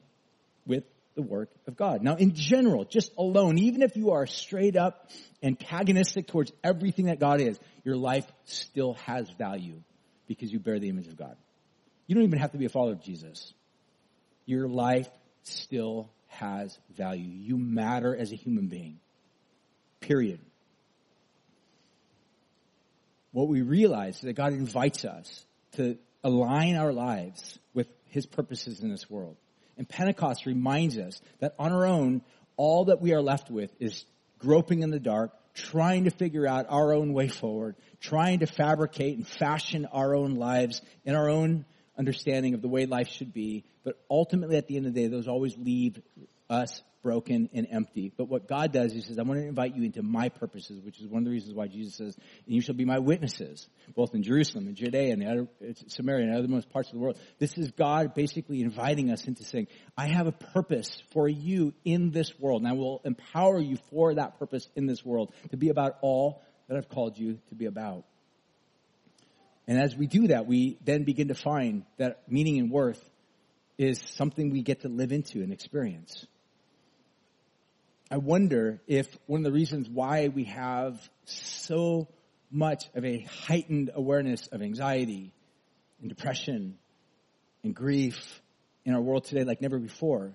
[0.65, 0.83] with
[1.15, 2.01] the work of God.
[2.01, 5.09] Now, in general, just alone, even if you are straight up
[5.43, 9.81] antagonistic towards everything that God is, your life still has value
[10.27, 11.35] because you bear the image of God.
[12.07, 13.53] You don't even have to be a follower of Jesus.
[14.45, 15.09] Your life
[15.43, 17.29] still has value.
[17.29, 18.99] You matter as a human being.
[19.99, 20.39] Period.
[23.31, 28.81] What we realize is that God invites us to align our lives with His purposes
[28.81, 29.37] in this world.
[29.81, 32.21] And Pentecost reminds us that on our own,
[32.55, 34.05] all that we are left with is
[34.37, 39.17] groping in the dark, trying to figure out our own way forward, trying to fabricate
[39.17, 41.65] and fashion our own lives in our own
[41.97, 43.63] understanding of the way life should be.
[43.83, 45.99] But ultimately, at the end of the day, those always leave
[46.47, 48.11] us broken and empty.
[48.15, 50.99] But what God does, He says, I want to invite you into my purposes, which
[50.99, 54.13] is one of the reasons why Jesus says, and you shall be my witnesses, both
[54.13, 55.47] in Jerusalem and Judea and the other,
[55.87, 57.17] Samaria and other most parts of the world.
[57.39, 62.11] This is God basically inviting us into saying, I have a purpose for you in
[62.11, 65.69] this world, and I will empower you for that purpose in this world to be
[65.69, 68.05] about all that I've called you to be about.
[69.67, 73.01] And as we do that, we then begin to find that meaning and worth
[73.77, 76.25] is something we get to live into and experience.
[78.11, 82.09] I wonder if one of the reasons why we have so
[82.51, 85.33] much of a heightened awareness of anxiety
[86.01, 86.77] and depression
[87.63, 88.41] and grief
[88.83, 90.33] in our world today like never before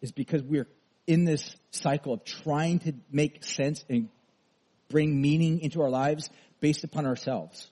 [0.00, 0.66] is because we're
[1.06, 4.08] in this cycle of trying to make sense and
[4.88, 6.30] bring meaning into our lives
[6.60, 7.70] based upon ourselves.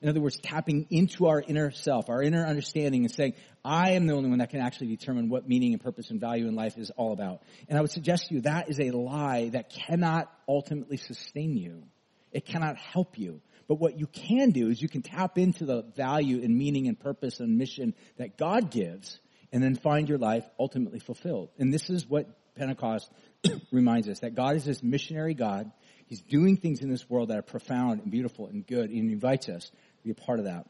[0.00, 3.34] In other words, tapping into our inner self, our inner understanding and saying,
[3.64, 6.46] I am the only one that can actually determine what meaning and purpose and value
[6.46, 7.42] in life is all about.
[7.68, 11.82] And I would suggest to you that is a lie that cannot ultimately sustain you.
[12.30, 13.40] It cannot help you.
[13.66, 16.98] But what you can do is you can tap into the value and meaning and
[16.98, 19.18] purpose and mission that God gives
[19.52, 21.50] and then find your life ultimately fulfilled.
[21.58, 23.10] And this is what Pentecost
[23.72, 25.70] reminds us that God is this missionary God.
[26.06, 29.12] He's doing things in this world that are profound and beautiful and good and he
[29.12, 29.70] invites us
[30.04, 30.66] be a part of that.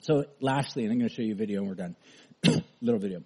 [0.00, 1.96] So lastly, and I'm going to show you a video and we're done.
[2.80, 3.22] Little video.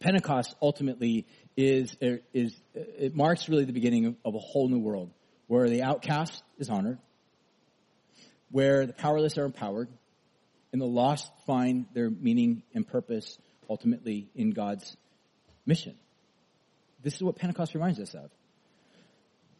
[0.00, 1.26] Pentecost ultimately
[1.56, 5.10] is, er, is, uh, it marks really the beginning of a whole new world
[5.48, 6.98] where the outcast is honored,
[8.50, 9.88] where the powerless are empowered,
[10.72, 13.38] and the lost find their meaning and purpose
[13.68, 14.96] ultimately in God's
[15.66, 15.94] mission.
[17.02, 18.30] This is what Pentecost reminds us of.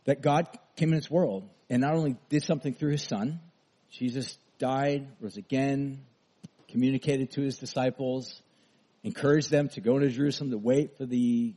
[0.05, 3.41] That God came in this world and not only did something through his son,
[3.91, 5.99] Jesus died, rose again,
[6.69, 8.41] communicated to his disciples,
[9.03, 11.53] encouraged them to go to Jerusalem to wait for the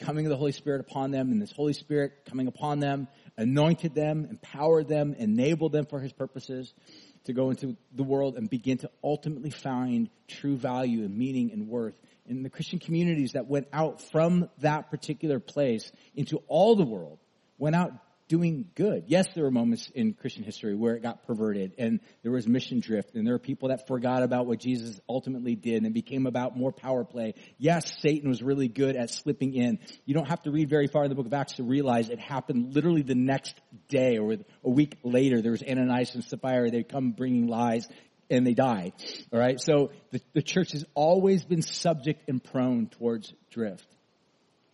[0.00, 3.94] coming of the Holy Spirit upon them, and this Holy Spirit coming upon them, anointed
[3.94, 6.74] them, empowered them, enabled them for his purposes
[7.22, 11.68] to go into the world and begin to ultimately find true value and meaning and
[11.68, 11.94] worth
[12.26, 17.20] in the Christian communities that went out from that particular place into all the world,
[17.58, 17.92] went out
[18.30, 19.06] doing good.
[19.08, 22.78] Yes, there were moments in Christian history where it got perverted and there was mission
[22.78, 26.56] drift and there were people that forgot about what Jesus ultimately did and became about
[26.56, 27.34] more power play.
[27.58, 29.80] Yes, Satan was really good at slipping in.
[30.06, 32.20] You don't have to read very far in the book of Acts to realize it
[32.20, 35.42] happened literally the next day or a week later.
[35.42, 36.70] There was Ananias and Sapphira.
[36.70, 37.88] They come bringing lies
[38.30, 38.92] and they die.
[39.32, 39.60] All right.
[39.60, 43.88] So the, the church has always been subject and prone towards drift.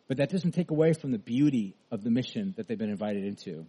[0.09, 3.24] But that doesn't take away from the beauty of the mission that they've been invited
[3.24, 3.66] into.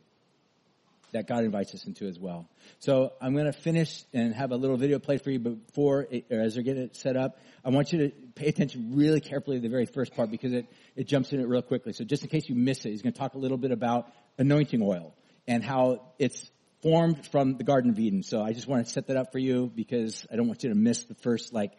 [1.14, 2.50] That God invites us into as well.
[2.80, 6.26] So I'm going to finish and have a little video play for you before, it,
[6.30, 7.38] as they're getting it set up.
[7.64, 10.68] I want you to pay attention really carefully to the very first part because it,
[10.98, 11.94] it jumps in it real quickly.
[11.94, 14.12] So just in case you miss it, he's going to talk a little bit about
[14.38, 15.16] anointing oil
[15.48, 18.22] and how it's formed from the Garden of Eden.
[18.22, 20.70] So I just want to set that up for you because I don't want you
[20.70, 21.72] to miss the first like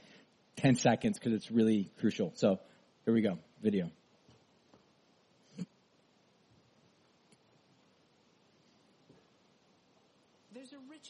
[0.57, 2.33] 10 seconds because it's really crucial.
[2.37, 2.59] So
[3.05, 3.39] here we go.
[3.63, 3.91] Video.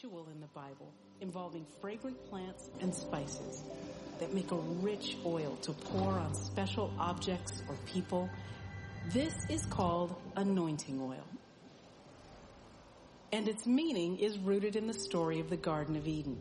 [0.01, 3.63] Ritual in the Bible involving fragrant plants and spices
[4.19, 8.29] that make a rich oil to pour on special objects or people.
[9.11, 11.25] This is called anointing oil.
[13.33, 16.37] And its meaning is rooted in the story of the Garden of Eden,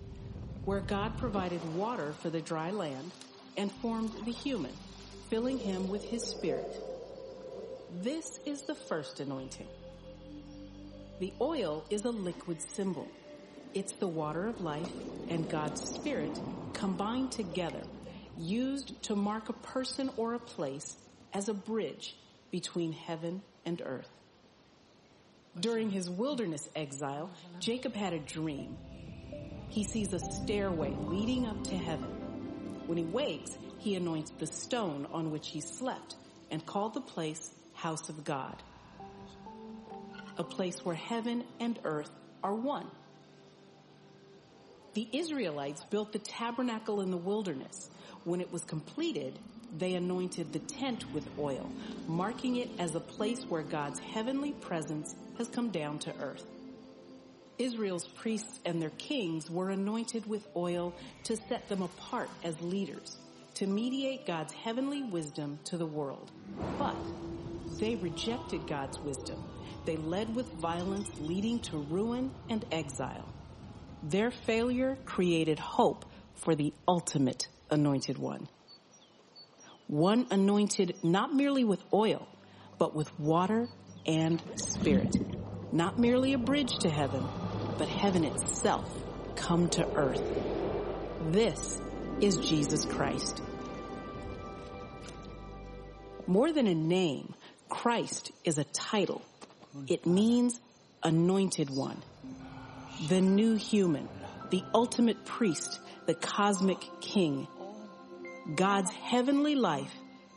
[0.64, 3.10] where God provided water for the dry land
[3.56, 4.74] and formed the human,
[5.30, 6.80] filling him with his spirit.
[8.02, 9.68] This is the first anointing.
[11.18, 13.08] The oil is a liquid symbol
[13.74, 14.90] it's the water of life
[15.28, 16.38] and God's Spirit
[16.72, 17.82] combined together,
[18.36, 20.96] used to mark a person or a place
[21.32, 22.16] as a bridge
[22.50, 24.08] between heaven and earth.
[25.58, 28.76] During his wilderness exile, Jacob had a dream.
[29.68, 32.10] He sees a stairway leading up to heaven.
[32.86, 36.16] When he wakes, he anoints the stone on which he slept
[36.50, 38.62] and called the place House of God.
[40.36, 42.10] A place where heaven and earth
[42.42, 42.90] are one.
[44.94, 47.90] The Israelites built the tabernacle in the wilderness.
[48.24, 49.38] When it was completed,
[49.76, 51.70] they anointed the tent with oil,
[52.06, 56.44] marking it as a place where God's heavenly presence has come down to earth.
[57.58, 63.18] Israel's priests and their kings were anointed with oil to set them apart as leaders,
[63.54, 66.30] to mediate God's heavenly wisdom to the world.
[66.78, 66.96] But
[67.78, 69.42] they rejected God's wisdom.
[69.84, 73.28] They led with violence, leading to ruin and exile.
[74.02, 78.48] Their failure created hope for the ultimate anointed one.
[79.88, 82.28] One anointed not merely with oil,
[82.78, 83.68] but with water
[84.06, 85.16] and spirit.
[85.72, 87.26] Not merely a bridge to heaven,
[87.76, 88.88] but heaven itself
[89.34, 90.22] come to earth.
[91.30, 91.80] This
[92.20, 93.42] is Jesus Christ.
[96.26, 97.34] More than a name,
[97.68, 99.22] Christ is a title.
[99.88, 100.60] It means
[101.02, 102.02] anointed one
[103.06, 104.08] the new human,
[104.50, 107.46] the ultimate priest, the cosmic king.
[108.54, 109.92] God's heavenly life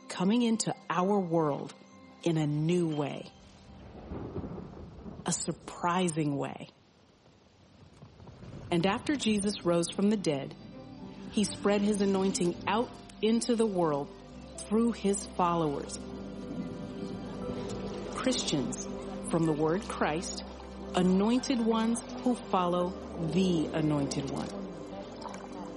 [0.08, 1.74] coming into our world
[2.22, 3.30] in a new way.
[5.26, 6.68] A surprising way.
[8.70, 10.54] And after Jesus rose from the dead,
[11.30, 12.90] he spread his anointing out
[13.22, 14.08] into the world
[14.68, 15.98] through his followers.
[18.14, 18.86] Christians,
[19.30, 20.44] from the word Christ,
[20.94, 22.92] anointed ones who follow
[23.32, 24.48] the anointed one.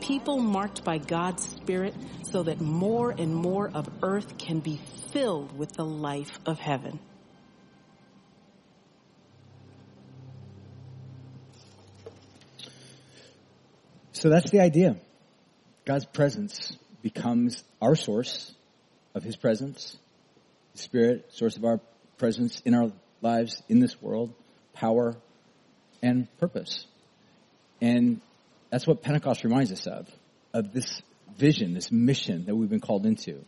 [0.02, 4.80] People marked by God's Spirit so that more and more of earth can be
[5.12, 7.00] filled with the life of heaven.
[14.12, 14.98] So that's the idea.
[15.86, 18.54] God's presence becomes our source
[19.14, 19.98] of His presence,
[20.74, 21.80] the Spirit, source of our
[22.18, 22.92] presence in our
[23.22, 24.34] lives in this world
[24.76, 25.16] power,
[26.02, 26.86] and purpose.
[27.82, 28.22] And
[28.70, 30.08] that's what Pentecost reminds us of,
[30.54, 31.02] of this
[31.38, 33.44] vision, this mission that we've been called into.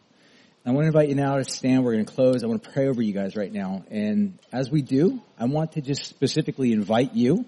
[0.65, 1.85] I want to invite you now to stand.
[1.85, 2.43] We're going to close.
[2.43, 3.85] I want to pray over you guys right now.
[3.89, 7.45] And as we do, I want to just specifically invite you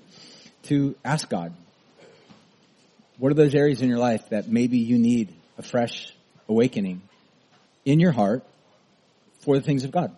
[0.64, 1.54] to ask God,
[3.18, 6.14] what are those areas in your life that maybe you need a fresh
[6.48, 7.02] awakening
[7.84, 8.46] in your heart
[9.42, 10.16] for the things of God?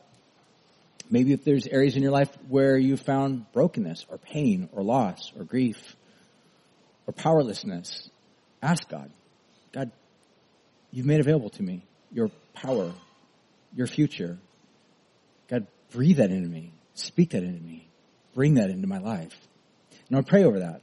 [1.11, 5.33] Maybe if there's areas in your life where you found brokenness or pain or loss
[5.37, 5.95] or grief
[7.05, 8.09] or powerlessness,
[8.63, 9.11] ask God,
[9.73, 9.91] God,
[10.91, 11.83] you've made available to me
[12.13, 12.93] your power,
[13.75, 14.37] your future.
[15.49, 16.71] God, breathe that into me.
[16.93, 17.87] Speak that into me.
[18.33, 19.35] Bring that into my life.
[20.07, 20.81] And I'll pray over that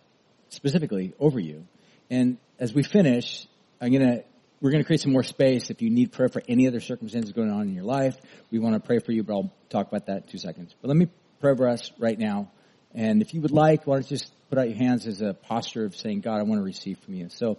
[0.51, 1.67] specifically over you.
[2.11, 3.47] And as we finish,
[3.81, 4.25] I'm going to
[4.61, 7.33] we're going to create some more space if you need prayer for any other circumstances
[7.33, 8.17] going on in your life.
[8.51, 10.75] We want to pray for you, but I'll talk about that in two seconds.
[10.81, 11.09] But let me
[11.41, 12.51] prayer breaths right now.
[12.95, 15.35] And if you would like, why don't you just put out your hands as a
[15.35, 17.29] posture of saying, God, I want to receive from you.
[17.29, 17.59] So,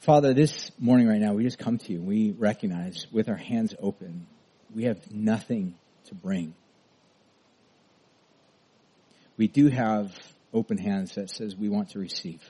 [0.00, 2.02] Father, this morning right now, we just come to you.
[2.02, 4.26] We recognize with our hands open,
[4.74, 5.76] we have nothing
[6.06, 6.54] to bring.
[9.36, 10.12] We do have
[10.52, 12.42] open hands that says we want to receive.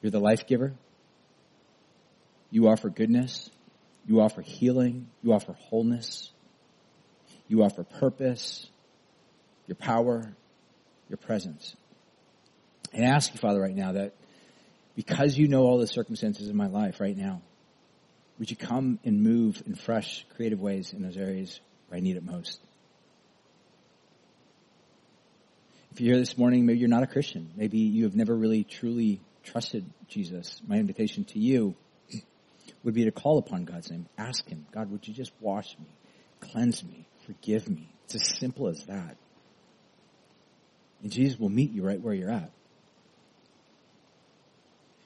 [0.00, 0.72] You're the life giver.
[2.52, 3.50] You offer goodness.
[4.06, 5.08] You offer healing.
[5.22, 6.30] You offer wholeness.
[7.48, 8.66] You offer purpose,
[9.66, 10.32] your power,
[11.08, 11.74] your presence.
[12.92, 14.14] And I ask you, Father, right now that
[14.94, 17.42] because you know all the circumstances in my life right now,
[18.38, 22.16] would you come and move in fresh, creative ways in those areas where I need
[22.16, 22.60] it most?
[25.92, 27.50] If you're here this morning, maybe you're not a Christian.
[27.56, 30.60] Maybe you have never really truly trusted Jesus.
[30.66, 31.74] My invitation to you
[32.82, 34.06] would be to call upon God's name.
[34.18, 35.86] Ask Him, God, would you just wash me,
[36.40, 37.88] cleanse me, forgive me?
[38.04, 39.16] It's as simple as that.
[41.02, 42.50] And Jesus will meet you right where you're at.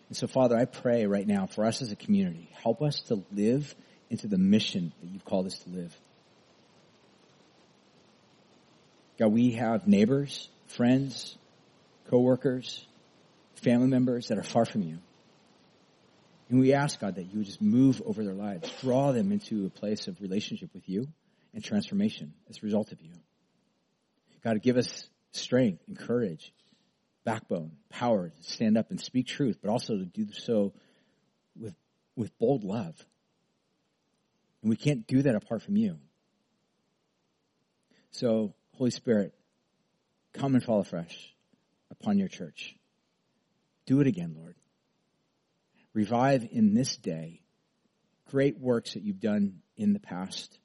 [0.09, 3.25] And so, Father, I pray right now for us as a community, help us to
[3.33, 3.75] live
[4.09, 5.97] into the mission that you've called us to live.
[9.19, 11.37] God, we have neighbors, friends,
[12.09, 12.87] coworkers,
[13.57, 14.99] family members that are far from you.
[16.49, 19.67] And we ask, God, that you would just move over their lives, draw them into
[19.67, 21.09] a place of relationship with you
[21.55, 23.13] and transformation as a result of you.
[24.45, 26.53] God, give us strength and courage,
[27.25, 30.73] backbone, power to stand up and speak truth, but also to do so
[31.59, 31.75] with,
[32.15, 32.95] with bold love.
[34.63, 35.99] And we can't do that apart from you.
[38.13, 39.35] So, Holy Spirit,
[40.33, 41.35] come and fall afresh
[41.91, 42.77] upon your church.
[43.87, 44.55] Do it again, Lord.
[45.97, 47.41] Revive in this day
[48.27, 50.59] great works that you've done in the past,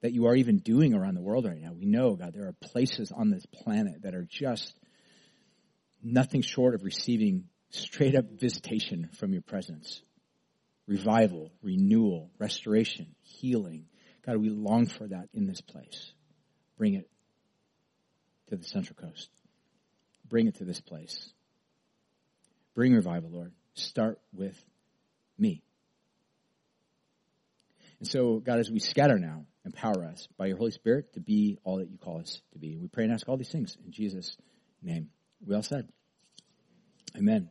[0.00, 1.72] that you are even doing around the world right now.
[1.72, 4.78] We know, God, there are places on this planet that are just
[6.04, 10.02] nothing short of receiving straight up visitation from your presence.
[10.86, 13.86] Revival, renewal, restoration, healing.
[14.24, 16.12] God, we long for that in this place.
[16.78, 17.10] Bring it
[18.50, 19.30] to the Central Coast.
[20.28, 21.32] Bring it to this place.
[22.76, 23.52] Bring revival, Lord.
[23.74, 24.56] Start with
[25.38, 25.62] me.
[27.98, 31.58] And so, God, as we scatter now, empower us by your Holy Spirit to be
[31.64, 32.76] all that you call us to be.
[32.76, 34.36] We pray and ask all these things in Jesus'
[34.82, 35.10] name.
[35.46, 35.88] We all said,
[37.16, 37.48] Amen.